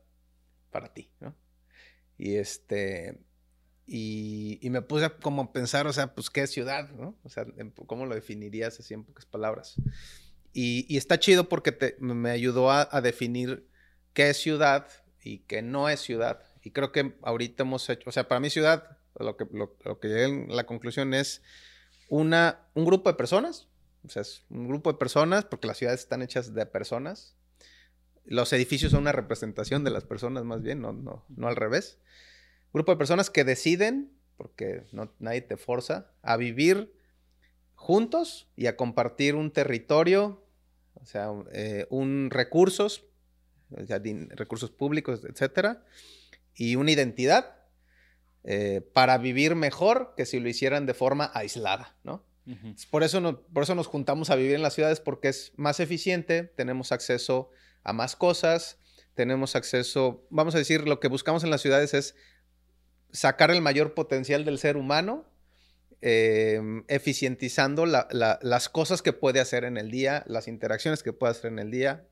[0.70, 1.34] para ti, ¿no?
[2.18, 3.18] Y este,
[3.86, 7.16] y, y, me puse como a pensar, o sea, pues, ¿qué ciudad, no?
[7.24, 7.46] O sea,
[7.86, 9.74] ¿cómo lo definirías así en pocas palabras?
[10.52, 13.66] Y, y está chido porque te, me ayudó a, a definir
[14.12, 14.86] qué es ciudad
[15.22, 16.42] y qué no es ciudad.
[16.62, 19.98] Y creo que ahorita hemos hecho, o sea, para mí ciudad, lo que, lo, lo
[19.98, 21.42] que llegué en la conclusión es
[22.08, 23.68] una, un grupo de personas,
[24.04, 27.34] o sea, es un grupo de personas, porque las ciudades están hechas de personas.
[28.24, 31.98] Los edificios son una representación de las personas más bien, no, no, no al revés.
[32.72, 36.92] Grupo de personas que deciden, porque no, nadie te forza, a vivir
[37.74, 40.44] juntos y a compartir un territorio,
[40.94, 43.04] o sea, eh, un recursos,
[43.70, 45.84] o sea, recursos públicos, etcétera,
[46.54, 47.56] y una identidad
[48.44, 52.24] eh, para vivir mejor que si lo hicieran de forma aislada, ¿no?
[52.44, 52.90] Uh -huh.
[52.90, 55.78] por, eso no, por eso nos juntamos a vivir en las ciudades porque es más
[55.78, 57.50] eficiente, tenemos acceso
[57.84, 58.78] a más cosas,
[59.14, 62.16] tenemos acceso, vamos a decir, lo que buscamos en las ciudades es
[63.12, 65.24] sacar el mayor potencial del ser humano,
[66.00, 71.12] eh, eficientizando la, la, las cosas que puede hacer en el día, las interacciones que
[71.12, 72.04] puede hacer en el día,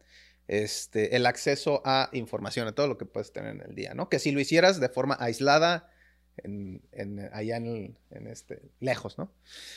[0.47, 4.09] este, el acceso a información, a todo lo que puedes tener en el día, ¿no?
[4.09, 5.91] Que si lo hicieras de forma aislada,
[6.37, 9.33] en, en, allá en, en, este, lejos, ¿no?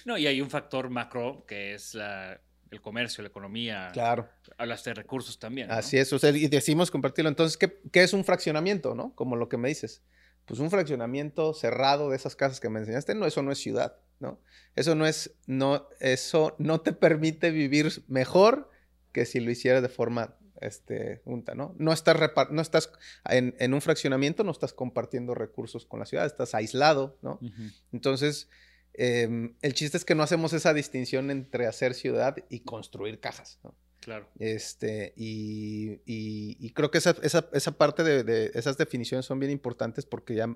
[0.06, 2.40] No, y hay un factor macro que es la,
[2.72, 3.90] el comercio, la economía.
[3.94, 4.30] Claro.
[4.58, 5.68] Hablas de recursos también.
[5.68, 5.74] ¿no?
[5.74, 7.30] Así es, o sea, y decimos compartirlo.
[7.30, 9.14] Entonces, ¿qué, ¿qué, es un fraccionamiento, no?
[9.16, 10.02] Como lo que me dices.
[10.46, 13.98] Pues un fraccionamiento cerrado de esas casas que me enseñaste, no, eso no es ciudad,
[14.20, 14.40] ¿no?
[14.76, 18.70] Eso no es, no, eso no te permite vivir mejor
[19.12, 21.76] que si lo hicieras de forma este, junta, ¿no?
[21.78, 22.18] No estás,
[22.50, 22.92] no estás
[23.26, 27.40] en, en, un fraccionamiento, no estás compartiendo recursos con la ciudad, estás aislado, ¿no?
[27.42, 27.74] Uh -huh.
[27.92, 28.50] Entonces,
[28.94, 33.60] eh, el chiste es que no hacemos esa distinción entre hacer ciudad y construir cajas,
[33.64, 33.76] ¿no?
[34.04, 34.28] Claro.
[34.40, 40.06] Este, y, y, creo que esa, esa, esa parte de, esas definiciones son bien importantes
[40.06, 40.54] porque ya,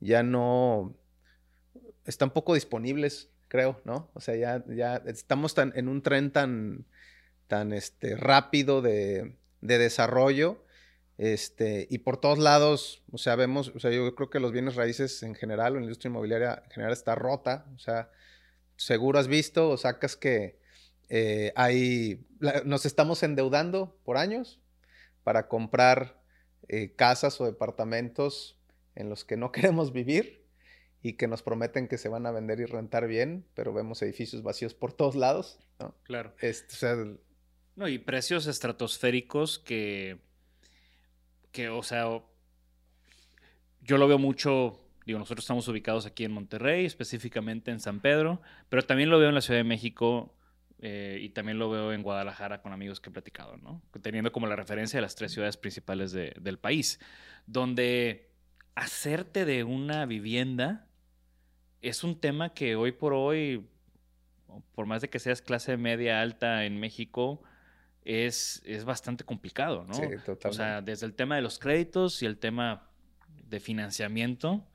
[0.00, 0.96] ya no
[2.04, 4.10] están poco disponibles, creo, ¿no?
[4.14, 6.86] O sea, ya, ya estamos tan, en un tren tan,
[7.48, 10.64] tan este, rápido de, de, desarrollo.
[11.18, 14.76] Este, y por todos lados, o sea, vemos, o sea, yo creo que los bienes
[14.76, 17.66] raíces en general, o la industria inmobiliaria en general está rota.
[17.74, 18.10] O sea,
[18.76, 20.58] seguro has visto o sacas que
[21.08, 24.60] eh, hay, la, nos estamos endeudando por años
[25.22, 26.20] para comprar
[26.68, 28.58] eh, casas o departamentos
[28.94, 30.44] en los que no queremos vivir
[31.02, 34.42] y que nos prometen que se van a vender y rentar bien, pero vemos edificios
[34.42, 35.94] vacíos por todos lados, ¿no?
[36.02, 36.34] Claro.
[36.40, 36.96] Este, o sea,
[37.76, 40.18] no, y precios estratosféricos que,
[41.52, 42.06] que, o sea,
[43.82, 48.40] yo lo veo mucho, digo, nosotros estamos ubicados aquí en Monterrey, específicamente en San Pedro,
[48.68, 50.35] pero también lo veo en la Ciudad de México
[50.78, 53.82] eh, y también lo veo en Guadalajara con amigos que he platicado, ¿no?
[54.02, 57.00] Teniendo como la referencia de las tres ciudades principales de, del país,
[57.46, 58.30] donde
[58.74, 60.86] hacerte de una vivienda
[61.80, 63.66] es un tema que hoy por hoy,
[64.74, 67.42] por más de que seas clase media alta en México,
[68.04, 69.94] es, es bastante complicado, ¿no?
[69.94, 70.48] Sí, totalmente.
[70.48, 72.90] O sea, desde el tema de los créditos y el tema
[73.48, 74.66] de financiamiento,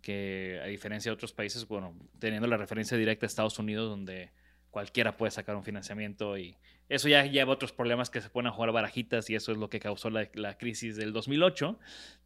[0.00, 4.30] que a diferencia de otros países, bueno, teniendo la referencia directa a Estados Unidos, donde
[4.70, 6.56] cualquiera puede sacar un financiamiento y
[6.88, 9.70] eso ya lleva otros problemas que se ponen a jugar barajitas y eso es lo
[9.70, 11.78] que causó la, la crisis del 2008.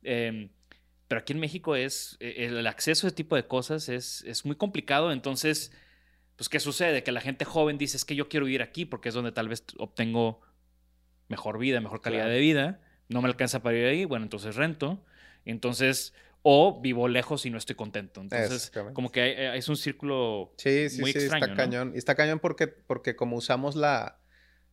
[0.03, 0.49] Eh,
[1.09, 4.57] pero aquí en México es el acceso a ese tipo de cosas es, es muy
[4.57, 5.71] complicado, entonces
[6.37, 7.03] pues, ¿qué sucede?
[7.03, 9.49] Que la gente joven dice, es que yo quiero vivir aquí porque es donde tal
[9.49, 10.41] vez obtengo
[11.29, 12.35] mejor vida, mejor calidad claro.
[12.35, 12.81] de vida.
[13.09, 15.05] No me alcanza para vivir ahí, bueno, entonces rento.
[15.45, 16.15] Entonces,
[16.47, 18.21] o vivo lejos y no estoy contento.
[18.21, 21.47] Entonces, como que hay, es un círculo sí, sí, muy sí, extraño.
[21.47, 21.57] Está ¿no?
[21.57, 21.93] cañón.
[21.95, 24.19] Y está cañón porque, porque como usamos la,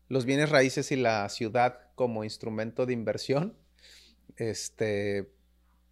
[0.10, 3.56] los bienes raíces y la ciudad como instrumento de inversión,
[4.36, 5.32] este,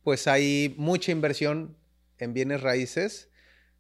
[0.04, 1.78] pues hay mucha inversión
[2.18, 3.30] en bienes raíces,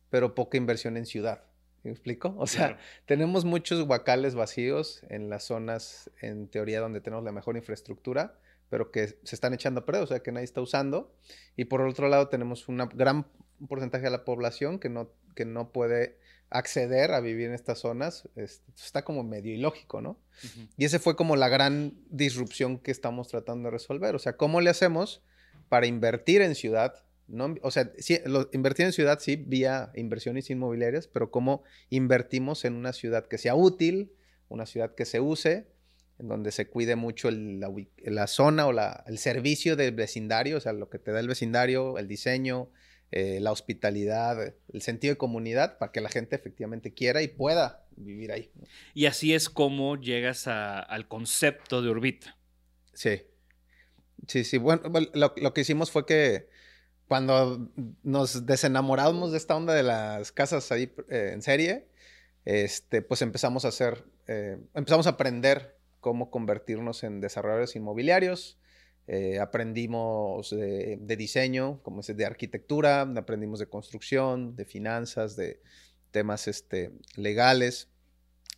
[0.09, 1.43] pero poca inversión en ciudad.
[1.83, 2.33] ¿Me explico?
[2.37, 2.81] O sea, claro.
[3.07, 8.91] tenemos muchos huacales vacíos en las zonas, en teoría, donde tenemos la mejor infraestructura, pero
[8.91, 11.13] que se están echando a perder, o sea, que nadie está usando.
[11.55, 13.25] Y por otro lado, tenemos un gran
[13.67, 16.17] porcentaje de la población que no, que no puede
[16.49, 18.27] acceder a vivir en estas zonas.
[18.35, 20.11] Está como medio ilógico, ¿no?
[20.11, 20.69] Uh -huh.
[20.77, 24.15] Y ese fue como la gran disrupción que estamos tratando de resolver.
[24.15, 25.23] O sea, ¿cómo le hacemos
[25.67, 26.93] para invertir en ciudad
[27.27, 32.65] No, o sea, sí, lo, invertir en ciudad sí, vía inversiones inmobiliarias, pero cómo invertimos
[32.65, 34.11] en una ciudad que sea útil,
[34.47, 35.67] una ciudad que se use,
[36.19, 40.73] en donde se cuide mucho la, zona o la, el servicio del vecindario, o sea,
[40.73, 42.69] lo que te da el vecindario, el diseño,
[43.11, 47.85] eh, la hospitalidad, el sentido de comunidad, para que la gente efectivamente quiera y pueda
[47.95, 48.51] vivir ahí.
[48.93, 52.37] Y así es como llegas al concepto de Urbita.
[52.93, 53.23] Sí.
[54.27, 54.57] Sí, sí.
[54.57, 56.49] Bueno, lo, que hicimos fue que
[57.07, 57.71] cuando
[58.03, 61.87] nos desenamoramos de esta onda de las casas ahí eh, en serie,
[62.43, 68.59] este, pues empezamos a hacer, eh, empezamos a aprender cómo convertirnos en desarrolladores inmobiliarios.
[69.07, 75.61] Eh, aprendimos de, diseño, como es de arquitectura, aprendimos de construcción, de finanzas, de
[76.11, 77.89] temas este, legales.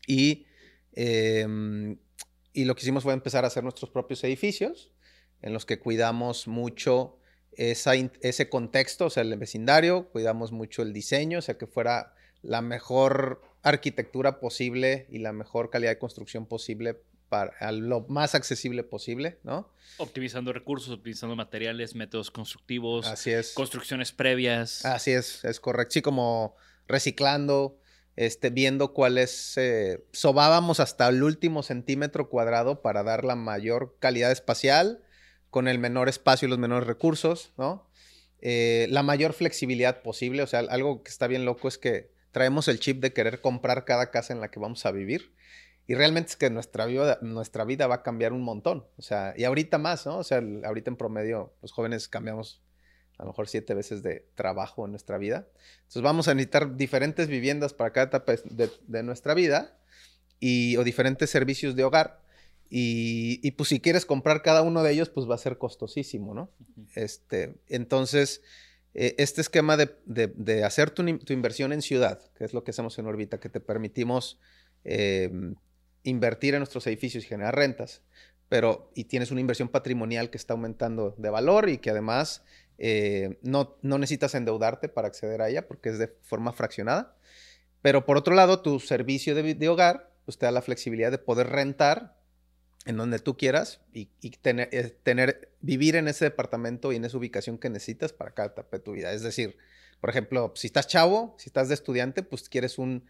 [0.07, 0.45] Y,
[0.93, 1.97] em,
[2.53, 4.91] y lo que hicimos fue empezar a hacer nuestros propios edificios,
[5.41, 7.17] en los que cuidamos mucho
[7.53, 12.61] ese contexto, o sea, el vecindario, cuidamos mucho el diseño, o sea, que fuera la
[12.61, 17.01] mejor arquitectura posible y la mejor calidad de construcción posible
[17.31, 19.71] para lo más accesible posible, ¿no?
[19.95, 23.07] Optimizando recursos, optimizando materiales, métodos constructivos.
[23.07, 23.53] Así es.
[23.53, 24.83] Construcciones previas.
[24.83, 25.93] Así es, es correcto.
[25.93, 26.57] Sí, como
[26.89, 27.79] reciclando,
[28.17, 34.33] este, viendo cuáles eh, sobábamos hasta el último centímetro cuadrado para dar la mayor calidad
[34.33, 35.01] espacial
[35.49, 37.87] con el menor espacio y los menores recursos, ¿no?
[38.41, 40.43] Eh, la mayor flexibilidad posible.
[40.43, 43.85] O sea, algo que está bien loco es que traemos el chip de querer comprar
[43.85, 45.31] cada casa en la que vamos a vivir
[45.87, 48.85] y realmente es que nuestra vida, nuestra vida va a cambiar un montón.
[48.97, 50.19] O sea, y ahorita más, ¿no?
[50.19, 52.61] O sea, ahorita en promedio los jóvenes cambiamos
[53.17, 55.47] a lo mejor siete veces de trabajo en nuestra vida.
[55.79, 59.77] Entonces vamos a necesitar diferentes viviendas para cada etapa de, nuestra vida
[60.39, 62.21] y, o diferentes servicios de hogar.
[62.69, 66.33] Y, y, pues si quieres comprar cada uno de ellos, pues va a ser costosísimo,
[66.33, 66.49] ¿no?
[66.95, 68.41] este, entonces,
[68.93, 72.71] eh, este esquema de, de hacer tu, tu, inversión en ciudad, que es lo que
[72.71, 74.39] hacemos en Orbita, que te permitimos
[74.83, 75.29] eh,
[76.03, 78.01] invertir en nuestros edificios y generar rentas,
[78.49, 82.43] pero y tienes una inversión patrimonial que está aumentando de valor y que además
[82.77, 87.15] eh, no, no necesitas endeudarte para acceder a ella porque es de forma fraccionada.
[87.81, 91.47] Pero por otro lado, tu servicio de, hogar pues te da la flexibilidad de poder
[91.47, 92.17] rentar
[92.85, 94.07] en donde tú quieras y,
[94.41, 98.49] tener, eh, tener, vivir en ese departamento y en esa ubicación que necesitas para cada
[98.49, 99.13] etapa de tu vida.
[99.13, 99.57] Es decir,
[99.99, 103.05] por ejemplo, si estás chavo, si estás de estudiante, pues quieres un,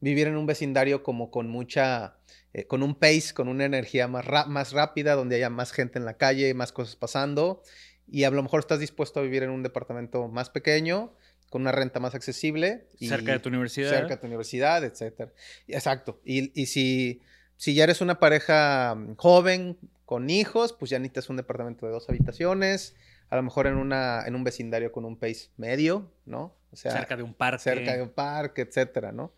[0.00, 2.16] vivir en un vecindario como con mucha,
[2.52, 6.04] eh, con un pace, con una energía más, más rápida, donde haya más gente en
[6.04, 7.62] la calle, más cosas pasando.
[8.06, 11.14] Y a lo mejor estás dispuesto a vivir en un departamento más pequeño,
[11.50, 12.86] con una renta más accesible.
[12.98, 13.90] Y cerca de tu universidad.
[13.90, 15.30] Cerca de tu universidad, etc.
[15.68, 16.20] Exacto.
[16.24, 17.22] Y, y si,
[17.56, 21.92] si ya eres una pareja mm, joven, con hijos, pues ya necesitas un departamento de
[21.92, 22.94] dos habitaciones,
[23.30, 26.56] a lo mejor en, una, en un vecindario con un pace medio, ¿no?
[26.70, 27.62] O sea, cerca de un parque.
[27.62, 29.32] Cerca de un parque, etcétera, ¿no?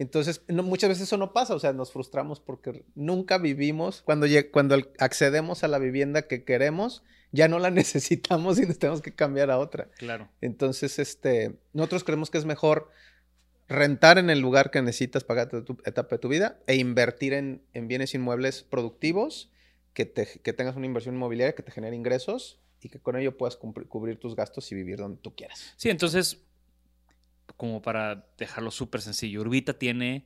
[0.00, 4.78] Entonces, muchas veces eso no pasa, o sea, nos frustramos porque nunca vivimos, cuando, cuando
[4.98, 9.50] accedemos a la vivienda que queremos, ya no la necesitamos y nos tenemos que cambiar
[9.50, 9.90] a otra.
[9.98, 10.30] Claro.
[10.40, 12.88] Entonces, este, nosotros creemos que es mejor
[13.68, 17.62] rentar en el lugar que necesitas para tu etapa de tu vida e invertir en,
[17.74, 19.52] bienes inmuebles productivos,
[19.92, 23.56] que, que tengas una inversión inmobiliaria que te genere ingresos y que con ello puedas
[23.56, 25.74] cubrir tus gastos y vivir donde tú quieras.
[25.76, 26.42] Sí, entonces
[27.60, 30.24] como para dejarlo súper sencillo, Urbita tiene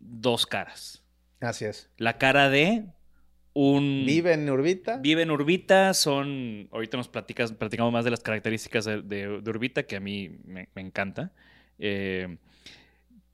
[0.00, 1.04] dos caras.
[1.38, 1.88] Así es.
[1.96, 2.86] La cara de
[3.52, 4.02] un...
[4.04, 4.96] Vive en Urbita.
[4.96, 6.66] Vive en Urbita, son...
[6.72, 11.30] Ahorita nos platicas, platicamos más de las características de, Urbita, que a mí me, encanta.
[11.78, 12.36] Eh,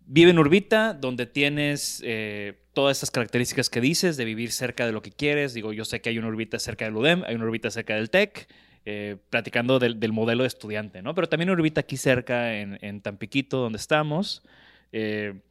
[0.04, 4.92] vive en Urbita, donde tienes eh, todas estas características que dices, de vivir cerca de
[4.92, 5.54] lo que quieres.
[5.54, 8.10] Digo, yo sé que hay una Urbita cerca del UDEM, hay una Urbita cerca del
[8.10, 8.46] TEC.
[8.90, 11.14] Eh, platicando del, modelo de estudiante, ¿no?
[11.14, 14.42] Pero también Urbita aquí cerca, en, Tampiquito, donde estamos.
[14.92, 15.42] Eh,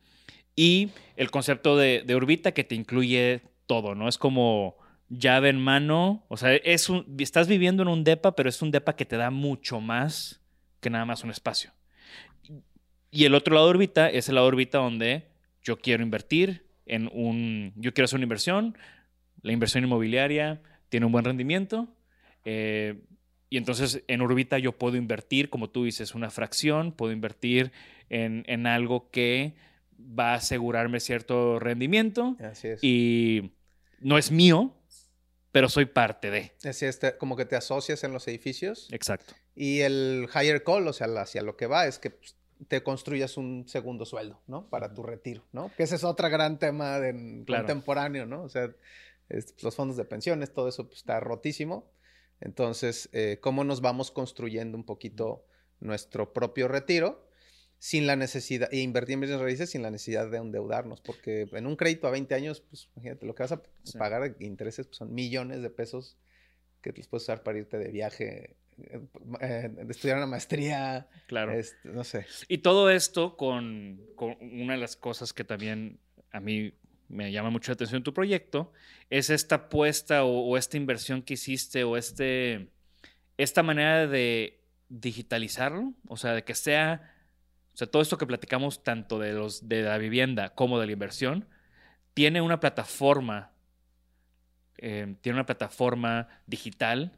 [0.56, 4.08] y el concepto de, Urbita que te incluye todo, ¿no?
[4.08, 4.76] Es como
[5.10, 8.72] llave en mano, o sea, es un, estás viviendo en un DEPA, pero es un
[8.72, 10.42] DEPA que te da mucho más
[10.80, 11.70] que nada más un espacio.
[13.12, 15.28] Y el otro lado de Urbita es el lado de Urbita donde
[15.62, 18.76] yo quiero invertir en un, yo quiero hacer una inversión,
[19.44, 21.88] la inversión inmobiliaria tiene un buen rendimiento,
[22.44, 23.04] eh,
[23.50, 27.72] y entonces en Urbita yo puedo invertir, como tú dices, una fracción, puedo invertir
[28.10, 29.54] en, algo que
[29.98, 32.36] va a asegurarme cierto rendimiento.
[32.40, 32.84] Así es.
[32.84, 33.54] Y
[34.00, 34.74] no es mío,
[35.52, 36.52] pero soy parte de.
[36.64, 38.88] Así es, como que te asocias en los edificios.
[38.92, 39.34] Exacto.
[39.56, 42.36] Y el higher call, o sea, hacia lo que va, es que pues,
[42.68, 44.70] te construyas un segundo sueldo, ¿no?
[44.70, 45.72] Para tu retiro, ¿no?
[45.76, 48.44] Que ese es otro gran tema de, contemporáneo, ¿no?
[48.44, 48.70] O sea,
[49.62, 51.90] los fondos de pensiones, todo eso pues, está rotísimo.
[52.40, 55.46] Entonces, eh, ¿cómo nos vamos construyendo un poquito
[55.80, 57.28] nuestro propio retiro
[57.80, 61.68] sin la necesidad, e invertir en bienes raíces sin la necesidad de endeudarnos, porque en
[61.68, 63.62] un crédito a 20 años, pues imagínate, lo que vas a
[64.00, 66.18] pagar de intereses pues, son millones de pesos
[66.82, 69.00] que los puedes usar para irte de viaje, eh,
[69.42, 71.52] eh, de estudiar una maestría, Claro.
[71.54, 72.26] este, no sé.
[72.48, 76.00] Y todo esto con, con una de las cosas que también
[76.32, 76.74] a mí
[77.10, 78.72] me llama mucho la atención en tu proyecto,
[79.10, 82.70] es esta apuesta o, o esta inversión que hiciste o este,
[83.38, 87.14] esta manera de digitalizarlo, o sea, de que sea,
[87.74, 90.92] o sea, todo esto que platicamos tanto de, los, de la vivienda como de la
[90.94, 91.48] inversión,
[92.14, 93.52] tiene una plataforma,
[94.78, 97.12] eh, tiene una plataforma digital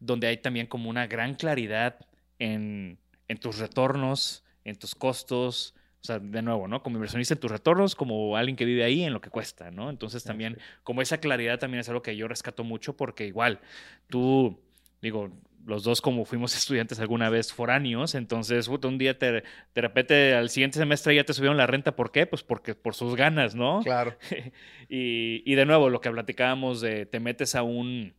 [0.00, 2.06] donde hay también como una gran claridad
[2.38, 6.82] en, en tus retornos, en tus costos, o sea, de nuevo, ¿no?
[6.82, 9.88] Como inversionista en tus retornos, como alguien que vive ahí en lo que cuesta, ¿no?
[9.88, 13.60] Entonces también, como esa claridad también es algo que yo rescato mucho porque igual,
[14.08, 14.58] tú,
[15.00, 15.30] digo,
[15.64, 20.50] los dos como fuimos estudiantes alguna vez foráneos, entonces un día te, de repente al
[20.50, 22.26] siguiente semestre ya te subieron la renta, ¿por qué?
[22.26, 23.80] Pues porque por sus ganas, ¿no?
[23.84, 24.16] Claro.
[24.88, 28.12] y, y de nuevo, lo que platicábamos de te metes a un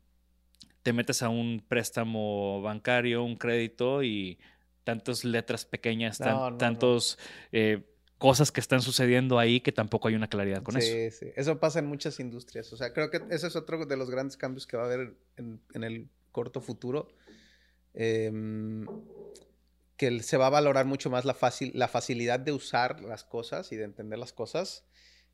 [0.83, 4.37] te metes a un préstamo bancario, un crédito y
[4.83, 6.57] tantas letras pequeñas, tan- No, no, no.
[6.57, 7.17] tantos
[7.51, 7.83] eh,
[8.17, 10.87] cosas que están sucediendo ahí que tampoco hay una claridad con eso.
[10.91, 11.31] sí, sí.
[11.35, 12.71] Eso pasa en muchas industrias.
[12.71, 15.15] O sea, creo que ese es otro de los grandes cambios que va a haber
[15.37, 17.09] en, en el corto futuro.
[17.93, 18.87] Em,
[19.97, 21.35] que se va a valorar mucho más la,
[21.73, 24.85] la facilidad de usar las cosas y de entender las cosas.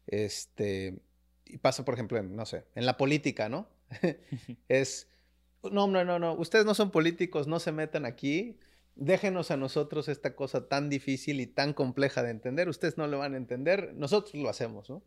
[0.07, 0.99] Este,
[1.45, 3.69] y pasa, por ejemplo, en, no sé, en la política, ¿no?
[4.67, 5.07] es,
[5.63, 8.57] no, no, no, no, ustedes no son políticos, no se metan aquí.
[9.01, 12.67] Déjenos a nosotros esta cosa tan difícil y tan compleja de entender.
[12.67, 15.03] Ustedes no lo van a entender, nosotros lo hacemos, ¿no?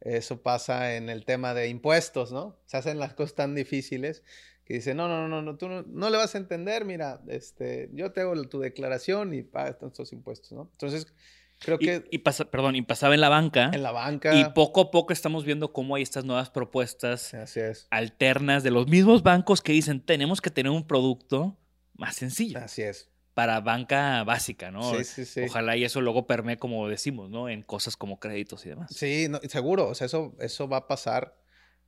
[0.00, 2.58] Eso pasa en el tema de impuestos, ¿no?
[2.66, 4.24] Se hacen las cosas tan difíciles
[4.64, 7.90] que dicen, no, no, no, no, tú no, no le vas a entender, mira, este,
[7.92, 10.68] yo te hago tu declaración y pagas estos impuestos, ¿no?
[10.72, 11.12] Entonces,
[11.60, 14.34] creo Y, que y pasa, perdón, y pasaba en la banca en la banca...
[14.34, 18.70] y poco a poco estamos viendo cómo hay estas nuevas propuestas Así es, alternas de
[18.70, 21.56] los mismos bancos que dicen tenemos que tener un producto
[21.94, 23.10] más sencillo así es.
[23.34, 24.94] Para banca básica, ¿no?
[24.96, 25.40] Sí, sí, sí.
[25.42, 27.48] Ojalá y eso luego permee, como decimos, ¿no?
[27.48, 28.90] En cosas como créditos y demás.
[28.94, 31.36] Sí, no, seguro, o sea, eso, eso va a pasar.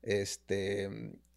[0.02, 0.88] Este,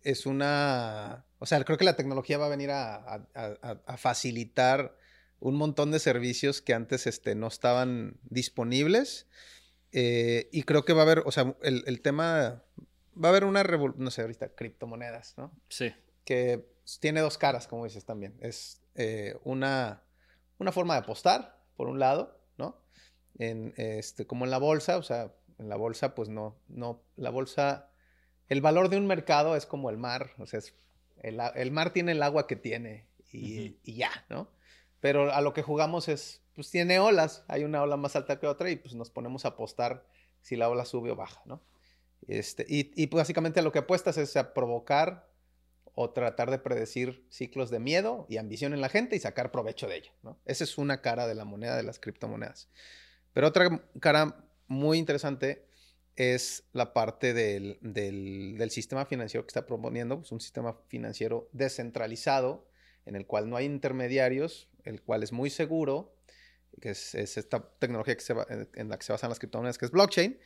[0.03, 3.97] es una, o sea, creo que la tecnología va a venir a, a- a- a
[3.97, 4.97] facilitar
[5.39, 9.27] un montón de servicios que antes este, no estaban disponibles.
[9.91, 12.63] Eh, y creo que va a haber, o sea, el, el tema,
[13.21, 15.51] va a haber una revolución, no sé, ahorita, criptomonedas, ¿no?
[15.69, 15.93] Sí.
[16.25, 16.65] que
[16.99, 18.35] tiene dos caras, como dices también.
[18.41, 20.03] Es eh, una,
[20.59, 22.77] una forma de apostar, por un lado, ¿no?
[23.37, 27.29] En, este, como en la bolsa, o sea, en la bolsa, pues no, no, la
[27.29, 27.89] bolsa,
[28.47, 30.75] el valor de un mercado es como el mar, o sea, es-
[31.21, 34.47] el, el mar tiene el agua que tiene y, ya, ¿no?
[35.01, 38.47] Pero a lo que jugamos es, pues tiene olas, hay una ola más alta que
[38.47, 40.05] otra y pues nos ponemos a apostar
[40.41, 41.61] si la ola sube o baja, ¿no?
[42.27, 45.27] Este, y, y pues, básicamente a lo que apuestas es a provocar
[45.95, 49.87] o tratar de predecir ciclos de miedo y ambición en la gente y sacar provecho
[49.87, 50.37] de ello, ¿no?
[50.45, 52.69] Esa es una cara de la moneda de las criptomonedas.
[53.33, 55.65] Pero otra cara muy interesante
[56.17, 62.67] es la parte del, del- sistema financiero que está proponiendo, pues un sistema financiero descentralizado
[63.05, 66.15] en el cual no hay intermediarios, el cual es muy seguro,
[66.81, 69.77] que es, es esta tecnología que se ba- en- la que se basan las criptomonedas,
[69.77, 70.39] que es blockchain.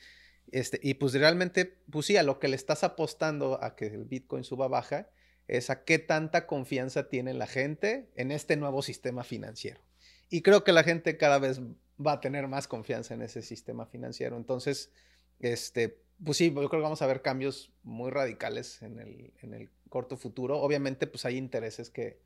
[0.51, 4.67] Este, y pues realmente, pues lo que le estás apostando a que el Bitcoin suba
[4.67, 5.09] baja,
[5.49, 9.81] es a qué tanta confianza tiene la gente en este nuevo sistema financiero.
[10.29, 11.59] Y creo que la gente cada vez
[12.05, 14.37] va a tener más confianza en ese sistema financiero.
[14.37, 14.91] Entonces,
[15.39, 19.55] este, pues sí, yo creo que vamos a ver cambios muy radicales en el, en
[19.55, 20.59] el corto futuro.
[20.59, 22.19] Obviamente, pues hay intereses que,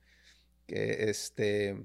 [0.68, 1.82] que este,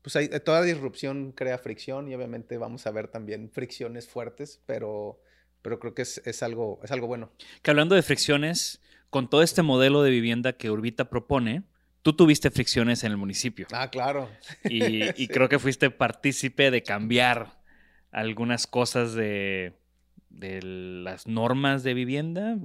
[0.00, 5.20] pues hay, toda disrupción crea fricción y obviamente vamos a ver también fricciones fuertes, pero,
[5.60, 7.32] pero creo que es, es algo, es algo bueno.
[7.62, 8.80] Que hablando de fricciones,
[9.14, 11.62] con todo este modelo de vivienda que Urbita propone,
[12.02, 13.68] tú tuviste fricciones en el municipio.
[13.70, 14.28] Ah, claro.
[14.64, 15.28] Y, y Sí.
[15.28, 17.62] creo que fuiste partícipe de cambiar
[18.10, 19.78] algunas cosas de,
[20.30, 22.56] de las normas de vivienda.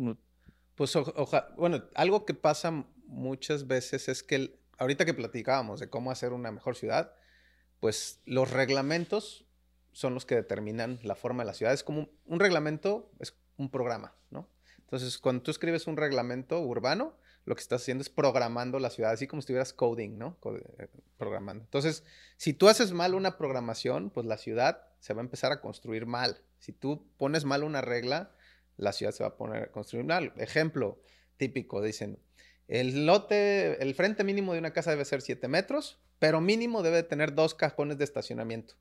[0.74, 5.80] Pues o- oja- bueno, algo que pasa muchas veces es que el- ahorita que platicábamos
[5.80, 7.14] de cómo hacer una mejor ciudad,
[7.80, 9.46] pues los reglamentos
[9.92, 11.74] son los que determinan la forma de la ciudad.
[11.74, 14.50] Es como un, un reglamento, es un programa, ¿no?
[14.90, 17.14] Entonces, cuando tú escribes un reglamento urbano,
[17.46, 20.40] lo que estás haciendo es programando la ciudad, así como si estuvieras coding, ¿no?
[20.80, 21.64] Eh, Programando.
[21.64, 22.04] Entonces,
[22.38, 26.08] si tú haces mal una programación, pues la ciudad se va a empezar a construir
[26.08, 26.42] mal.
[26.58, 28.32] Si tú pones mal una regla,
[28.78, 30.34] la ciudad se va a poner a construir mal.
[30.38, 31.00] Ejemplo
[31.38, 32.18] típico, dicen,
[32.68, 37.04] El lote, el frente mínimo de una casa debe ser 7 metros, pero mínimo debe
[37.04, 38.74] tener dos cajones de estacionamiento.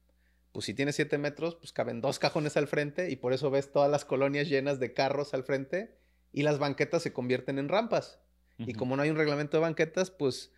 [0.53, 3.71] Pues si tiene 7 metros, pues caben dos cajones al frente y por eso ves
[3.71, 5.97] todas las colonias llenas de carros al frente
[6.33, 8.19] y las banquetas se convierten en rampas.
[8.59, 10.51] Y como no hay un reglamento de banquetas, pues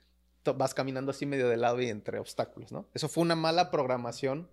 [0.45, 2.89] vas caminando así medio de lado y entre obstáculos, ¿no?
[2.95, 4.49] Eso fue una mala programación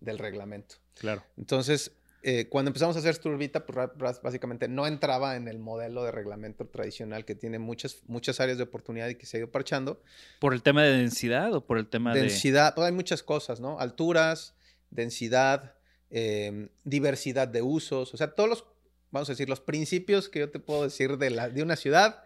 [0.00, 0.76] del reglamento.
[0.94, 1.22] Claro.
[1.36, 6.10] Entonces, eh, cuando empezamos a hacer Sturbita, pues básicamente no entraba en el modelo de
[6.10, 10.02] reglamento tradicional que tiene muchas, muchas áreas de oportunidad y que se ha ido parchando.
[10.40, 12.22] ¿Por el tema de densidad o por el tema de...?
[12.22, 13.78] Densidad, pues hay muchas cosas, ¿no?
[13.78, 14.54] Alturas,
[14.90, 15.74] densidad,
[16.10, 18.64] eh, diversidad de usos, o sea, todos los,
[19.10, 22.22] vamos a decir, los principios que yo te puedo decir de, la, de una ciudad,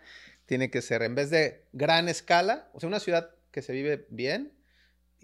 [0.47, 4.07] tiene que ser, en vez de gran escala, o sea, una ciudad que se vive
[4.11, 4.53] bien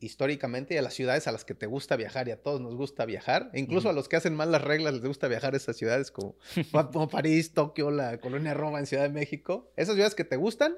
[0.00, 2.76] históricamente y a las ciudades a las que te gusta viajar y a todos nos
[2.76, 3.90] gusta viajar, e incluso Ujú.
[3.90, 6.36] a los que hacen mal las reglas les gusta viajar a esas ciudades como,
[6.92, 10.76] como París, Tokio, la colonia Roma en Ciudad de México, esas ciudades que te gustan,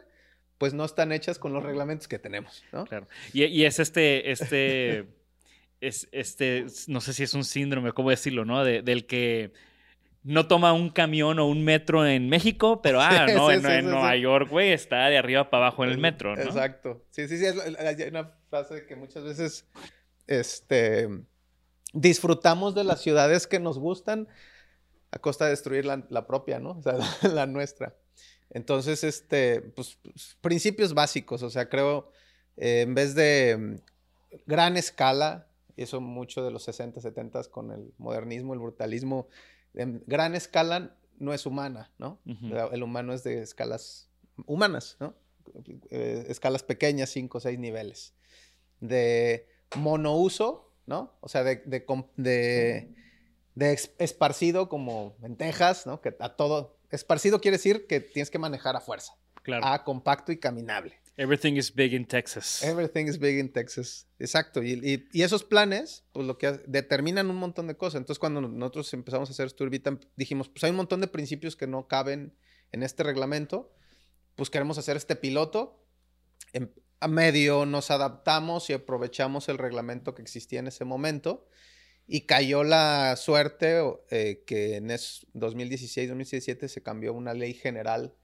[0.59, 2.85] pues no están hechas con los reglamentos que tenemos, ¿no?
[2.85, 3.07] Claro.
[3.33, 5.07] Y, y es este, este,
[5.81, 8.65] es este, no sé si es un síndrome, ¿cómo decirlo, no?
[8.65, 9.53] De- del que
[10.23, 13.63] no toma un camión o un metro en México, pero ah, Sí, no, sí, en,
[13.63, 14.17] sí, en Nueva.
[14.17, 16.43] York, güey, está de arriba para abajo en el metro, ¿no?
[16.43, 17.05] Exacto.
[17.11, 17.47] Sí, sí, sí.
[17.47, 19.67] es- hay una frase que muchas veces
[20.27, 21.09] este,
[21.93, 24.29] disfrutamos de las ciudades que nos gustan
[25.11, 26.73] a costa de destruir la, la propia, ¿no?
[26.73, 27.97] O sea, la, la nuestra.
[28.51, 31.43] Entonces, este, pues, pues, principios básicos.
[31.43, 32.13] O sea, creo,
[32.57, 35.47] eh, en vez de mm, gran escala,
[35.83, 39.29] eso mucho de los 60, 70 con el modernismo, el brutalismo,
[39.75, 42.19] en gran escala no es humana, ¿no?
[42.73, 44.09] El humano es de escalas
[44.47, 45.15] humanas, ¿no?
[45.91, 48.15] Eh, escalas pequeñas, 5 o 6 niveles.
[48.81, 51.13] De monouso, ¿no?
[51.21, 51.85] O sea, de, de,
[53.55, 56.01] de- esparcido como en Texas, ¿no?
[56.01, 56.79] Que a todo...
[56.91, 59.15] Esparcido quiere decir que tienes que manejar a fuerza.
[59.43, 59.65] Claro.
[59.67, 61.00] A compacto y caminable.
[61.17, 62.63] Everything is big in Texas.
[62.63, 64.07] Everything is big in Texas.
[64.19, 64.63] Exacto.
[64.63, 67.99] Y, y- y esos planes, pues lo que determinan un montón de cosas.
[68.01, 71.67] Entonces, cuando nosotros empezamos a hacer Sturbita, dijimos, pues hay un montón de principios que
[71.67, 72.35] no caben
[72.73, 73.71] en este reglamento.
[74.37, 75.85] Pues queremos hacer este piloto.
[76.55, 81.47] En- a medio nos adaptamos y aprovechamos el reglamento que existía en ese momento.
[82.07, 83.79] Y cayó la suerte
[84.11, 88.15] eh, que en 2016-2017 se cambió una ley general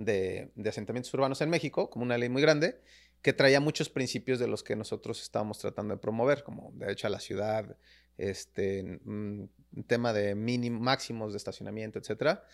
[0.00, 2.80] de, de asentamientos urbanos en México, como una ley muy grande,
[3.22, 7.10] que traía muchos principios de los que nosotros estábamos tratando de promover, como derecho a
[7.10, 7.76] la ciudad,
[8.16, 9.50] este, un
[9.86, 12.44] tema de mínimos, máximos de estacionamiento, etcétera.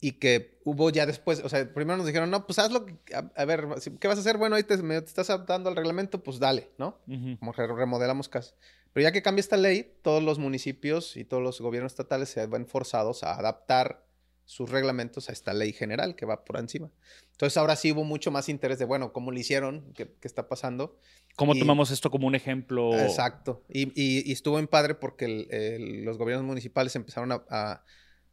[0.00, 2.94] Y que hubo ya después, o sea, primero nos dijeron, no, pues haz lo que,
[3.12, 3.66] a, a ver,
[3.98, 4.36] ¿qué vas a hacer?
[4.38, 7.00] Bueno, ahí te, me- te estás adaptando al reglamento, pues dale, ¿no?
[7.08, 7.36] Ujú.
[7.40, 8.54] como re- remodelamos casas.
[8.92, 12.46] Pero ya que cambia esta ley, todos los municipios y todos los gobiernos estatales se
[12.46, 14.06] ven forzados a adaptar
[14.48, 16.90] sus reglamentos a esta ley general que va por encima.
[17.32, 19.92] Entonces ahora sí hubo mucho más interés de, bueno, ¿cómo lo hicieron?
[19.92, 20.98] ¿Qué, qué está pasando?
[21.36, 22.98] ¿Cómo y- tomamos esto como un ejemplo?
[22.98, 23.62] Exacto.
[23.68, 27.84] Y, y- y estuvo en padre porque el- el- los gobiernos municipales empezaron a, a-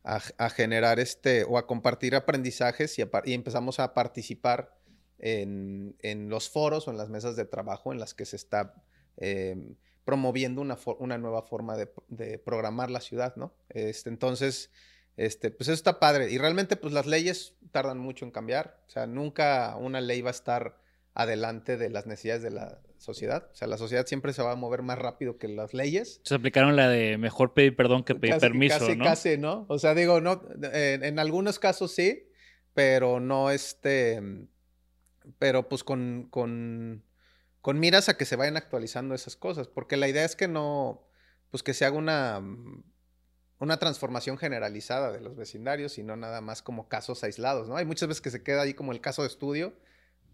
[0.05, 3.03] a- a generar este o a compartir aprendizajes y,
[3.33, 4.73] empezamos a participar
[5.19, 8.73] en, en los foros o en las mesas de trabajo en las que se está
[9.17, 9.57] eh,
[10.05, 13.53] promoviendo una, nueva forma de, de programar la ciudad, ¿no?
[13.67, 14.71] Este, entonces,
[15.17, 16.31] este, pues eso está padre.
[16.31, 18.79] Y realmente, pues las leyes tardan mucho en cambiar.
[18.87, 20.77] O sea, nunca una ley va a estar
[21.13, 23.47] adelante de las necesidades de la sociedad.
[23.51, 26.19] O sea, la sociedad siempre se va a mover más rápido que las leyes.
[26.23, 29.05] Se aplicaron la de mejor pedir perdón que pedir Casi- permiso, casi, ¿no?
[29.05, 29.65] Casi, ¿no?
[29.69, 30.41] O sea, digo, no,
[30.73, 32.27] en, en algunos casos sí,
[32.73, 34.21] pero no este,
[35.39, 37.03] pero pues con, con,
[37.61, 41.07] con miras a que se vayan actualizando esas cosas, porque la idea es que no,
[41.49, 42.41] pues que se haga una,
[43.59, 47.77] una transformación generalizada de los vecindarios y no nada más como casos aislados, ¿no?
[47.77, 49.73] Hay muchas veces que se queda ahí como el caso de estudio,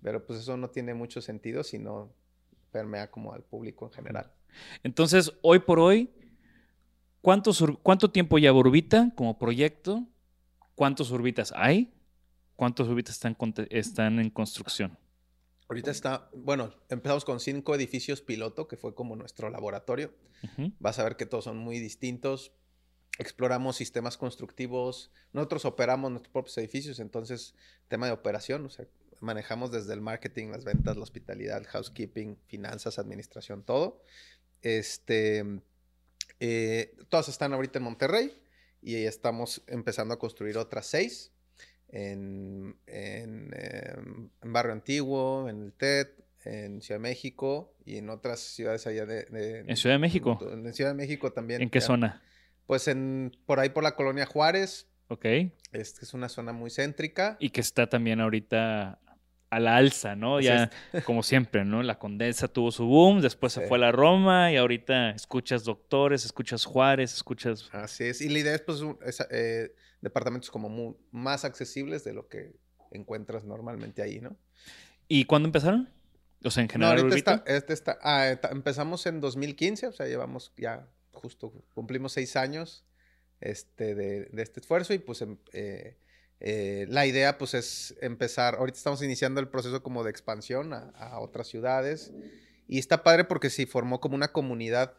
[0.01, 2.11] pero pues eso no tiene mucho sentido si no
[2.72, 4.32] permea como al público en general.
[4.84, 6.09] Entonces, hoy por hoy,
[7.22, 10.07] ¿cuántos, ur- ¿cuánto tiempo lleva Urbita como proyecto?
[10.76, 11.93] ¿Cuántos Urbitas hay?
[12.55, 13.38] ¿Cuántos Urbitas están,
[13.69, 14.97] están en construcción?
[15.69, 20.13] Ahorita está, bueno, empezamos con cinco edificios piloto, que fue como nuestro laboratorio.
[20.80, 22.51] Vas a ver que todos son muy distintos.
[23.20, 25.12] Exploramos sistemas constructivos.
[25.34, 27.55] Nosotros operamos nuestros propios edificios, entonces,
[27.88, 28.86] tema de operación, o sea,
[29.20, 34.01] manejamos desde el marketing, las ventas, la hospitalidad, housekeeping, finanzas, administración, todo.
[34.64, 35.43] Este,
[36.39, 38.41] eh, todas están ahorita en Monterrey
[38.82, 41.32] y estamos empezando a construir otras seis
[41.89, 46.07] en, en, em, en Barrio Antiguo, en el TED,
[46.45, 49.26] en Ciudad de México y en otras ciudades allá de...
[49.26, 50.39] de- ¿En Ciudad de México?
[50.51, 51.62] En Ciudad de México también.
[51.62, 51.86] ¿En qué ya.
[51.86, 52.24] zona?
[52.72, 55.26] Pues en, por ahí por la colonia Juárez, Ok.
[55.26, 57.36] es, es una zona muy céntrica.
[57.38, 58.97] Y que está también ahorita
[59.49, 60.39] a la alza, ¿no?
[60.39, 60.69] Ya,
[61.05, 61.84] como siempre, ¿no?
[61.84, 66.24] La Condesa tuvo su boom, después se fue a la Roma y ahorita escuchas Doctores,
[66.24, 67.67] escuchas Juárez, escuchas...
[67.74, 68.22] Así es.
[68.22, 68.82] Y la idea es, pues,
[69.32, 72.53] eh, departamentos como más accesibles de lo que
[72.91, 74.38] encuentras normalmente ahí, ¿no?
[75.09, 75.89] ¿Y cuándo empezaron?
[76.41, 76.95] O sea, en general.
[76.95, 82.36] No, ahorita este está, ah, empezamos en 2015, o sea, llevamos ya justo, cumplimos seis
[82.36, 82.86] años
[83.39, 85.97] este, de, este esfuerzo y pues em, eh,
[86.39, 91.20] eh, la idea pues es empezar, ahorita estamos iniciando el proceso como de expansión a,
[91.20, 92.12] otras ciudades
[92.68, 94.95] y está padre porque se formó como una comunidad,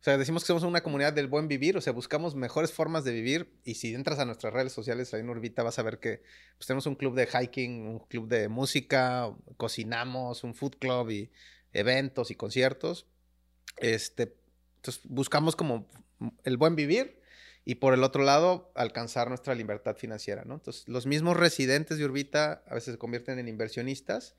[0.00, 3.04] o sea, decimos que somos una comunidad del buen vivir, o sea, buscamos mejores formas
[3.04, 5.98] de vivir y si entras a nuestras redes sociales ahí en Urbita vas a ver
[5.98, 6.22] que
[6.58, 11.30] pues, tenemos un club de hiking, un club de música, cocinamos, un food club y
[11.72, 13.06] eventos y conciertos.
[13.78, 14.34] Este,
[14.86, 15.88] entonces buscamos como
[16.44, 17.20] el buen vivir
[17.64, 20.54] y por el otro lado, alcanzar nuestra libertad financiera, ¿no?
[20.54, 24.36] Entonces, los mismos residentes de Urbita a veces se convierten en inversionistas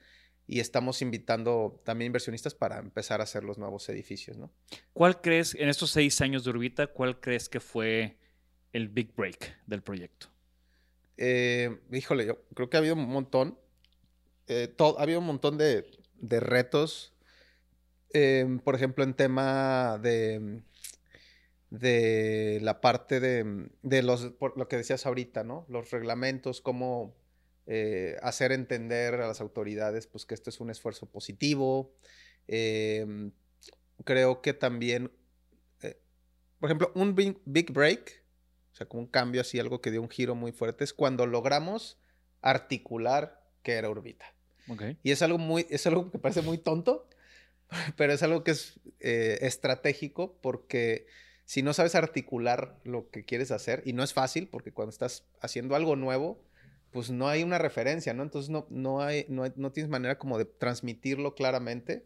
[0.48, 4.50] y estamos invitando también inversionistas para empezar a hacer los nuevos edificios, ¿no?
[4.93, 8.18] ¿Cuál crees, en estos seis años de Urbita, cuál crees que fue
[8.72, 10.28] el big break del proyecto?
[11.18, 13.60] Eh, híjole, yo creo que ha habido un montón,
[14.48, 15.86] eh, ha habido un montón de,
[16.22, 17.14] retos,
[18.14, 20.62] eh, por ejemplo, en tema de
[21.70, 25.66] de la parte de, mm, de los, lo que decías ahorita, ¿no?
[25.70, 27.16] Los reglamentos, cómo
[27.66, 31.93] eh, hacer entender a las autoridades pues, que esto es un esfuerzo positivo.
[32.47, 33.32] Em,
[34.05, 35.12] creo que también,
[35.82, 35.99] eh,
[36.60, 38.24] por ejemplo, un big, break,
[38.72, 41.26] o sea, como un cambio así, algo que dio un giro muy fuerte, es cuando
[41.26, 41.99] logramos
[42.41, 44.34] articular que era Urbita.
[45.01, 47.08] Y es algo, muy, es algo que parece muy tonto,
[47.97, 51.05] pero es algo que es eh, estratégico porque
[51.47, 55.24] si no sabes articular lo que quieres hacer, y no es fácil, porque cuando estás
[55.39, 56.43] haciendo algo nuevo,
[56.91, 58.24] pues no hay una referencia, ¿no?
[58.24, 62.05] Entonces no, no, hay, no, tienes manera como de transmitirlo claramente.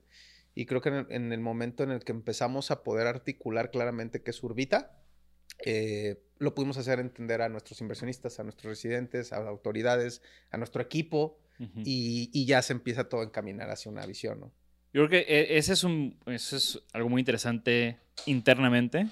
[0.53, 4.30] Y creo que en el, momento en el que empezamos a poder articular claramente qué
[4.30, 5.01] es Urbita,
[5.66, 10.84] eh, lo pudimos hacer entender a nuestros inversionistas, a nuestros residentes, a autoridades, a nuestro
[10.84, 11.39] equipo,
[11.84, 14.51] y, y, ya se empieza todo a encaminar hacia una visión, ¿no?
[14.94, 19.08] Yo creo que e, ese es, un, ese es algo muy interesante internamente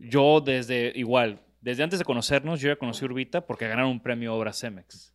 [0.00, 4.34] yo desde, igual, desde antes de conocernos, yo ya conocí Urbita porque ganaron un premio
[4.34, 5.12] Obra Cemex.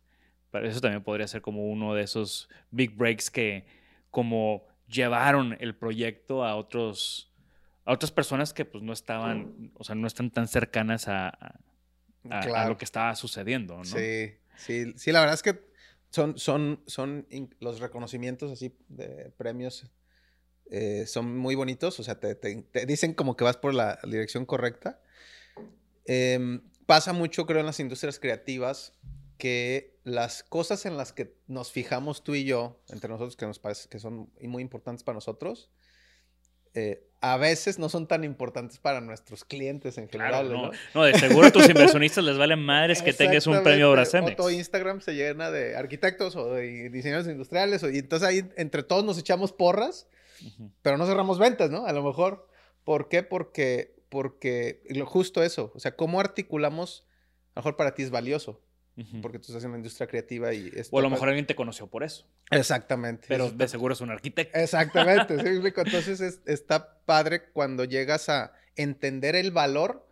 [0.50, 3.66] Pero eso también podría ser como uno de esos big breaks que
[4.10, 7.32] como llevaron el proyecto a otros
[7.84, 11.28] a otras personas que pues no estaban, o sea, no están tan cercanas a,
[12.30, 13.84] a, lo que estaba sucediendo, ¿no?
[13.84, 15.65] Sí, sí, sí, la verdad es que
[16.16, 17.26] son, son, son
[17.60, 19.84] los reconocimientos así de premios
[20.70, 22.34] eh, son muy bonitos, o sea, te,
[22.86, 24.98] dicen como que vas por la dirección correcta.
[26.06, 28.94] Em, pasa mucho, creo, en las industrias creativas
[29.36, 33.58] que las cosas en las que nos fijamos tú y yo, entre nosotros, que nos
[33.58, 35.70] parece que son muy importantes para nosotros,
[36.72, 40.52] eh, a veces no son tan importantes para nuestros clientes en general.
[40.52, 40.70] no.
[40.94, 41.04] ¿no?
[41.04, 44.36] de seguro a tus inversionistas les vale madres que tengas un premio Bracemex.
[44.36, 49.04] Todo Instagram se llena de arquitectos o de diseñadores industriales, y entonces ahí entre todos
[49.04, 50.06] nos echamos porras
[50.82, 51.86] pero no cerramos ventas, ¿no?
[51.86, 52.48] A lo mejor.
[52.84, 53.22] ¿Por qué?
[53.22, 57.04] Porque, porque lo, justo eso, o sea, ¿cómo articulamos?
[57.54, 58.60] A lo mejor para ti es valioso,
[59.20, 60.72] porque tú estás en la industria creativa y...
[60.90, 62.26] o a lo mejor alguien te conoció por eso.
[62.50, 63.26] Exactamente.
[63.28, 64.58] Pero de seguro es un arquitecto.
[64.58, 65.34] Exactamente,
[65.76, 70.06] Entonces está padre cuando llegas a entender el valor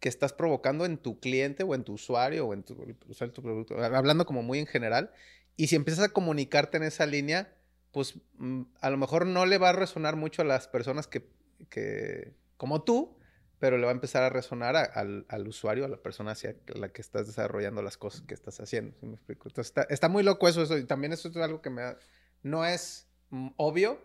[0.00, 3.82] que estás provocando en tu cliente o en tu usuario o en tu, tu producto,
[3.82, 5.10] hablando como muy en general,
[5.56, 7.52] y si empiezas a comunicarte en esa línea,
[7.92, 11.26] pues mm, a lo mejor no le va a resonar mucho a las personas que,
[11.70, 13.16] que como tú,
[13.58, 16.90] pero le va a empezar a resonar al, al, usuario, a la persona hacia la
[16.90, 18.94] que estás desarrollando las cosas que estás haciendo.
[19.02, 19.48] me explico?
[19.48, 21.96] Entonces está, está, muy loco eso, eso, y también eso es algo que me
[22.42, 24.00] no es mm, obvio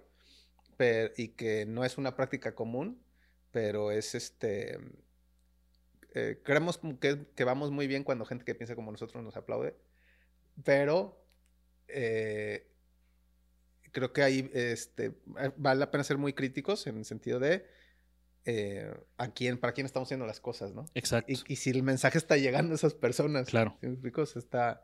[0.77, 3.03] pero, y que no es una práctica común,
[3.51, 4.79] pero es este...
[6.13, 9.75] Eh, creemos que, que, vamos muy bien cuando gente que piensa como nosotros nos aplaude,
[10.65, 11.23] pero
[11.87, 12.67] eh,
[13.91, 17.65] creo que ahí este, eh, vale la pena ser muy críticos en el sentido de
[18.45, 20.85] eh, a quién, para quién estamos haciendo las cosas, ¿no?
[20.95, 21.31] Exacto.
[21.47, 23.49] Y, si el mensaje está llegando a esas personas.
[23.49, 23.77] Claro.
[24.01, 24.83] Chicos, está,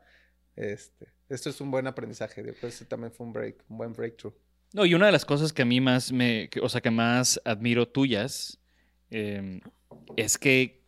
[0.54, 2.42] este, esto es un buen aprendizaje.
[2.42, 4.34] Después también fue un break, un buen breakthrough.
[4.72, 7.40] No, y una de las cosas que a mí más me, o sea, que más
[7.44, 8.60] admiro tuyas,
[9.10, 9.60] em,
[10.16, 10.84] es que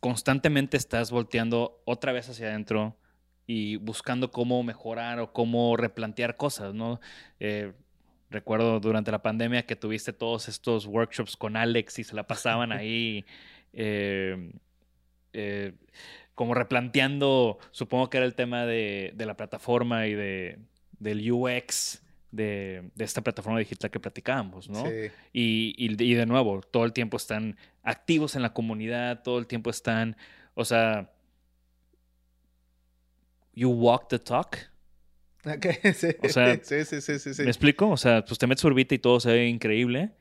[0.00, 2.96] constantemente estás volteando otra vez hacia adentro
[3.46, 7.00] y buscando cómo mejorar o cómo replantear cosas, ¿no?
[7.38, 7.72] Eh,
[8.30, 12.72] recuerdo durante la pandemia que tuviste todos estos workshops con Alex y se la pasaban
[12.72, 13.24] ahí
[13.72, 14.52] eh,
[15.32, 15.72] eh,
[16.34, 20.58] como replanteando, supongo que era el tema de, la plataforma y de,
[20.98, 24.84] del UX de, de esta plataforma digital que platicábamos, ¿no?
[24.84, 25.10] Sí.
[25.32, 29.46] Y, y- y de nuevo, todo el tiempo están activos en la comunidad, todo el
[29.46, 30.16] tiempo están,
[30.54, 31.10] o sea,
[33.54, 34.56] you walk the talk.
[35.44, 36.08] Ok, sí.
[36.22, 37.42] O sea, sí, sí, sí, sí, sí.
[37.42, 37.88] ¿Me explico?
[37.88, 40.12] O sea, pues te metes a Orbita y todo se ve increíble.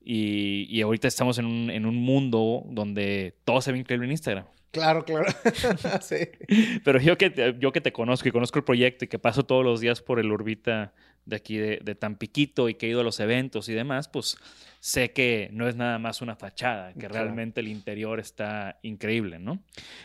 [0.00, 4.12] Y, y ahorita estamos en un, en un mundo donde todo se ve increíble en
[4.12, 4.46] Instagram.
[4.70, 5.26] Claro, claro.
[6.00, 6.28] sí.
[6.84, 9.44] Pero yo que, te, yo que te conozco y conozco el proyecto y que paso
[9.44, 10.92] todos los días por el Orbita
[11.28, 14.36] de aquí de, de Tampiquito y que he ido a los eventos y demás, pues
[14.80, 17.14] sé que no es nada más una fachada, que Claro.
[17.14, 19.62] realmente el interior está increíble, ¿no?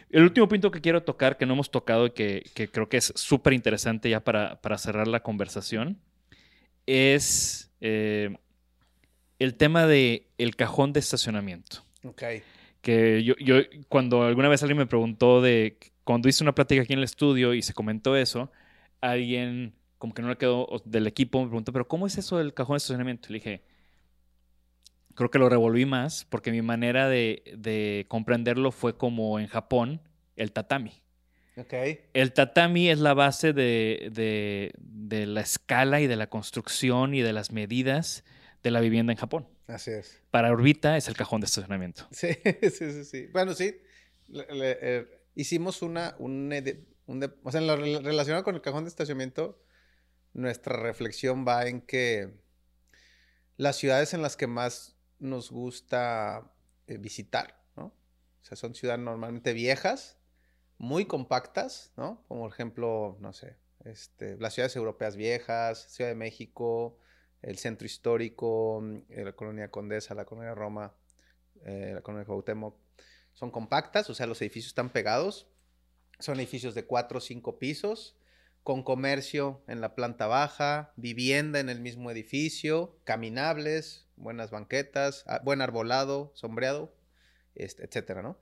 [0.09, 2.97] El último punto que quiero tocar, que no hemos tocado y que, que creo que
[2.97, 5.97] es súper interesante ya para, para cerrar la conversación,
[6.85, 8.35] es eh,
[9.39, 12.23] el tema de el cajón de estacionamiento Ok.
[12.81, 13.55] que yo, yo
[13.87, 17.53] cuando alguna vez alguien me preguntó de cuando hice una plática aquí en el estudio
[17.53, 18.51] y se comentó eso,
[18.99, 19.73] alguien
[20.03, 22.73] como que no le quedó del equipo me preguntó, pero ¿cómo es eso del cajón
[22.73, 23.29] de estacionamiento?
[23.29, 23.63] Le dije,
[25.15, 30.01] creo que lo revolví más porque mi manera de, de comprenderlo fue como en Japón,
[30.35, 30.91] el tatami.
[31.55, 31.73] Ok.
[32.13, 37.21] El tatami es la base de, de- de la escala y de la construcción y
[37.21, 38.25] de las medidas
[38.61, 39.47] de la vivienda en Japón.
[39.67, 40.21] Así es.
[40.31, 42.09] Para Orbita es el cajón de estacionamiento.
[42.11, 42.27] Sí,
[42.61, 43.27] sí, sí, sí.
[43.31, 43.73] Bueno, sí.
[44.27, 46.51] Le- le- eh, hicimos una, un,
[47.05, 49.61] un de- o sea, en lo rel- relacionado con el cajón de estacionamiento,
[50.33, 52.33] nuestra reflexión va en que
[53.57, 56.51] las ciudades en las que más nos gusta
[56.87, 57.85] eh, visitar, ¿no?
[57.85, 60.17] O sea, son ciudades normalmente viejas,
[60.77, 62.23] muy compactas, ¿no?
[62.27, 66.97] Como por ejemplo, no sé, este, las ciudades europeas viejas, Ciudad de México,
[67.41, 70.95] el centro histórico, eh, la colonia Condesa, la colonia Roma,
[71.65, 72.75] eh, la colonia Cuauhtémoc,
[73.33, 75.47] son compactas, o sea, los edificios están pegados.
[76.19, 78.15] Son edificios de cuatro o cinco pisos,
[78.63, 85.41] con comercio en la planta baja, vivienda en el mismo edificio, caminables, buenas banquetas, ah,
[85.43, 86.95] buen arbolado, sombreado,
[87.55, 88.39] este, etcétera, ¿no?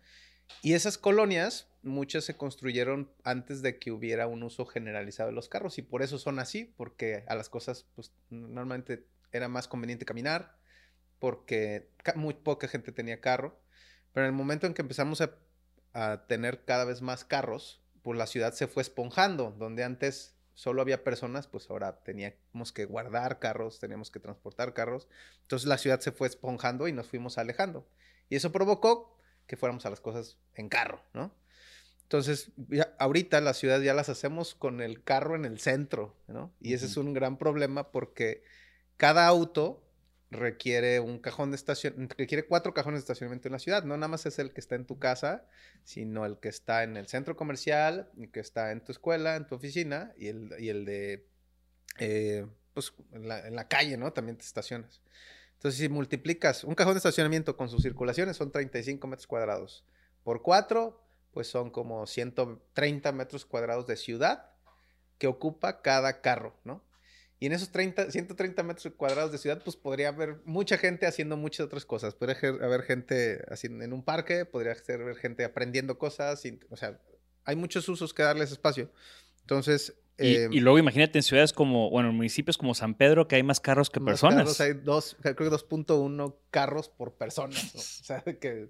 [0.62, 5.50] Y esas colonias, muchas se construyeron antes de que hubiera un uso generalizado de los
[5.50, 10.06] carros y por eso son así, porque a las cosas, pues normalmente era más conveniente
[10.06, 10.56] caminar,
[11.18, 13.60] porque muy poca gente tenía carro,
[14.14, 15.22] pero en el momento en que empezamos
[15.94, 20.82] a tener cada vez más carros, pues la ciudad se fue esponjando, donde antes solo
[20.82, 25.08] había personas, pues ahora teníamos que guardar carros, teníamos que transportar carros,
[25.42, 27.88] entonces la ciudad se fue esponjando y nos fuimos alejando.
[28.30, 31.34] Y eso provocó que fuéramos a las cosas en carro, ¿no?
[32.04, 36.54] Entonces, ya, ahorita las ciudades ya las hacemos con el carro en el centro, ¿no?
[36.60, 38.44] Y ese es un gran problema porque
[38.98, 39.82] cada auto
[40.32, 43.84] requiere un cajón de estación, requiere cuatro cajones de estacionamiento en la ciudad.
[43.84, 45.46] No nada más es el que está en tu casa,
[45.84, 49.46] sino el que está en el centro comercial, el que está en tu escuela, en
[49.46, 51.28] tu oficina y el, y el de,
[52.00, 54.14] eh, pues, en la, en la calle, ¿no?
[54.14, 55.02] También te estacionas.
[55.56, 59.86] Entonces, si multiplicas un cajón de estacionamiento con sus circulaciones, son 35 metros cuadrados.
[60.24, 61.04] Por cuatro,
[61.34, 64.50] pues son como 130 metros cuadrados de ciudad
[65.18, 66.84] que ocupa cada carro, ¿no?
[67.42, 71.36] Y en esos 30, 130 metros cuadrados de ciudad, pues podría haber mucha gente haciendo
[71.38, 72.14] muchas otras cosas.
[72.14, 76.46] Podría haber gente haciendo en un parque, podría haber gente aprendiendo cosas.
[76.46, 77.02] y- o sea,
[77.44, 78.92] hay muchos usos que darle ese espacio.
[79.42, 83.28] Entonces, Y, eh, y luego imagínate en ciudades como, bueno, en municipios como San Pedro,
[83.28, 84.38] que hay más carros que más personas.
[84.38, 87.56] carros, hay dos, creo que 2.1 carros por persona.
[87.56, 87.60] ¿no?
[87.80, 88.70] O sea, que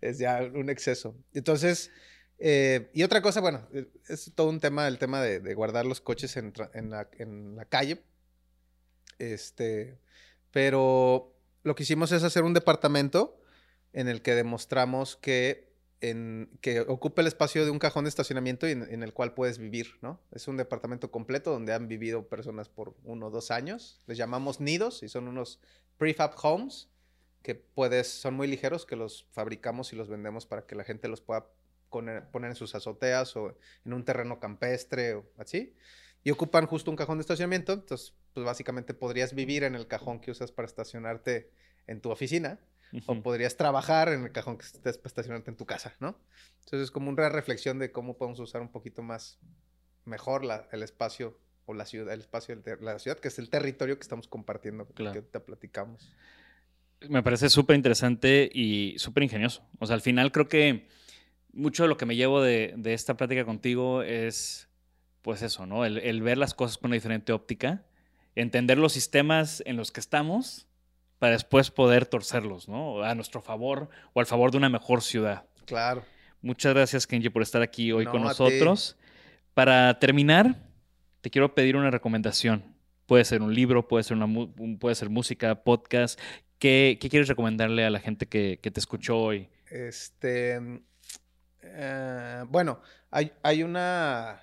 [0.00, 1.16] es ya un exceso.
[1.34, 1.90] Entonces,
[2.38, 6.00] eh, y otra cosa, bueno, eh, es todo un tema, el tema de, guardar los
[6.00, 6.52] coches en
[6.90, 8.02] la calle.
[9.18, 9.98] Este,
[10.50, 13.40] pero lo que hicimos es hacer un departamento
[13.92, 18.68] en el que demostramos que, en, que ocupa el espacio de un cajón de estacionamiento
[18.68, 20.20] y en, en el cual puedes vivir, ¿no?
[20.32, 24.02] Es un departamento completo donde han vivido personas por uno o dos años.
[24.06, 25.60] Les llamamos nidos y son unos
[25.96, 26.88] prefab homes
[27.42, 31.08] que puedes, son muy ligeros, que los fabricamos y los vendemos para que la gente
[31.08, 31.46] los pueda
[31.90, 35.74] poner, poner en sus azoteas o en un terreno campestre o así.
[36.24, 37.72] Y ocupan justo un cajón de estacionamiento.
[37.72, 41.50] Entonces, pues básicamente podrías vivir en el cajón que usas para estacionarte
[41.86, 42.58] en tu oficina
[43.06, 46.18] o podrías trabajar en el cajón que estés para estacionarte en tu casa, ¿no?
[46.60, 49.38] Entonces es como una reflexión de cómo podemos usar un poquito más
[50.04, 53.50] mejor la- el espacio o la ciudad, el espacio de la ciudad, que es el
[53.50, 55.12] territorio que estamos compartiendo, Claro.
[55.12, 56.12] que ahorita platicamos.
[57.08, 59.62] Me parece súper interesante y súper ingenioso.
[59.78, 60.88] O sea, al final creo que
[61.56, 64.68] mucho de lo que me llevo de, de esta plática contigo es,
[65.22, 65.84] pues eso, ¿no?
[65.84, 67.84] El, el ver las cosas con una diferente óptica,
[68.34, 70.68] entender los sistemas en los que estamos
[71.18, 73.02] para después poder torcerlos, ¿no?
[73.02, 75.46] A nuestro favor o al favor de una mejor ciudad.
[75.64, 76.04] Claro.
[76.42, 78.96] Muchas gracias, Kenji, por estar aquí hoy No, con nosotros.
[79.54, 80.54] Para terminar,
[81.22, 82.62] te quiero pedir una recomendación.
[83.06, 84.28] Puede ser un libro, puede ser, una,
[84.78, 86.20] puede ser música, podcast.
[86.58, 89.48] ¿Qué, quieres recomendarle a la gente que, te escuchó hoy?
[89.70, 90.60] Este,
[91.68, 94.42] eh, bueno, hay, hay una,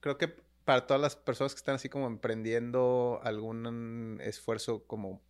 [0.00, 0.28] creo que
[0.66, 5.22] para todas las personas que están así como emprendiendo algún esfuerzo como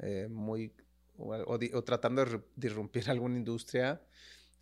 [0.00, 0.72] eh, muy,
[1.16, 4.02] o, tratando de disrumpir alguna industria,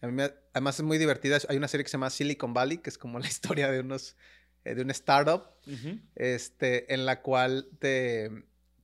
[0.03, 0.23] a mí
[0.53, 1.39] además es muy divertida.
[1.49, 4.17] Hay una serie que se llama Silicon Valley, que es como la historia de unos,
[4.65, 5.45] eh, de un startup,
[6.15, 8.31] este, en la cual te,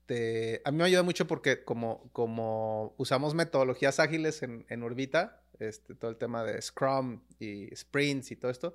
[0.06, 5.41] te, a mí me ayuda mucho porque como, como usamos metodologías ágiles en, en Urbita,
[5.58, 8.74] este, todo el tema de Scrum y sprints y todo esto,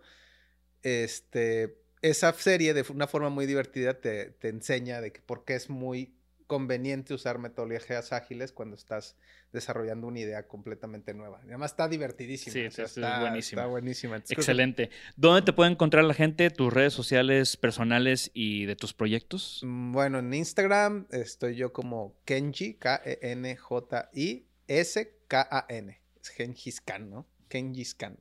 [0.83, 5.55] este, esa serie de una forma muy divertida te, te enseña de que por qué
[5.55, 6.17] es muy
[6.47, 9.15] conveniente usar metodologías ágiles cuando estás
[9.51, 11.39] desarrollando una idea completamente nueva.
[11.43, 12.53] además está divertidísima.
[12.53, 13.61] Sí, está, está, buenísima.
[13.61, 14.17] Está buenísima.
[14.17, 14.89] Excelente.
[15.15, 16.49] ¿Dónde te puede encontrar la gente?
[16.49, 19.61] ¿Tus redes sociales personales y de tus proyectos?
[19.63, 23.27] Mm, bueno, en Instagram estoy yo como Kenji, K-E-N-J-I-S-K-A-N.
[26.27, 27.25] Es Genghis Khan, ¿no?
[27.49, 28.17] Kenjis Khan.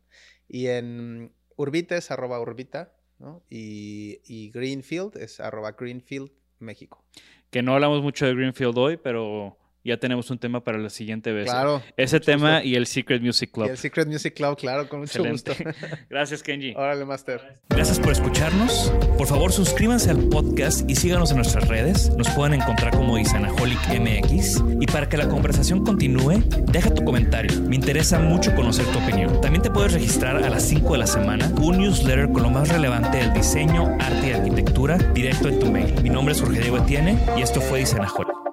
[0.48, 3.42] Y en Urbita es arroba Urbita, ¿no?
[3.50, 7.04] Y, y Greenfield es arroba Greenfield México
[7.50, 11.32] que no hablamos mucho de Greenfield hoy, pero ya tenemos un tema para la siguiente
[11.32, 11.46] vez.
[11.46, 11.82] Claro.
[11.96, 13.66] Ese tema y el Secret Music Club.
[13.66, 15.52] Y el Secret Music Club, claro, con mucho gusto.
[16.10, 16.74] Gracias, Kenji.
[16.74, 17.60] Órale, Master.
[17.68, 18.92] Gracias por escucharnos.
[19.16, 22.10] Por favor, suscríbanse al podcast y síganos en nuestras redes.
[22.16, 24.62] Nos pueden encontrar como Isanaholic MX.
[24.80, 27.60] Y para que la conversación continúe, deja tu comentario.
[27.62, 29.40] Me interesa mucho conocer tu opinión.
[29.40, 32.68] También te puedes registrar a las 5 de la semana un newsletter con lo más
[32.68, 35.94] relevante del diseño, arte y arquitectura directo en tu mail.
[36.02, 38.45] Mi nombre es Jorge Diego Etienne y esto fue Isanaholic.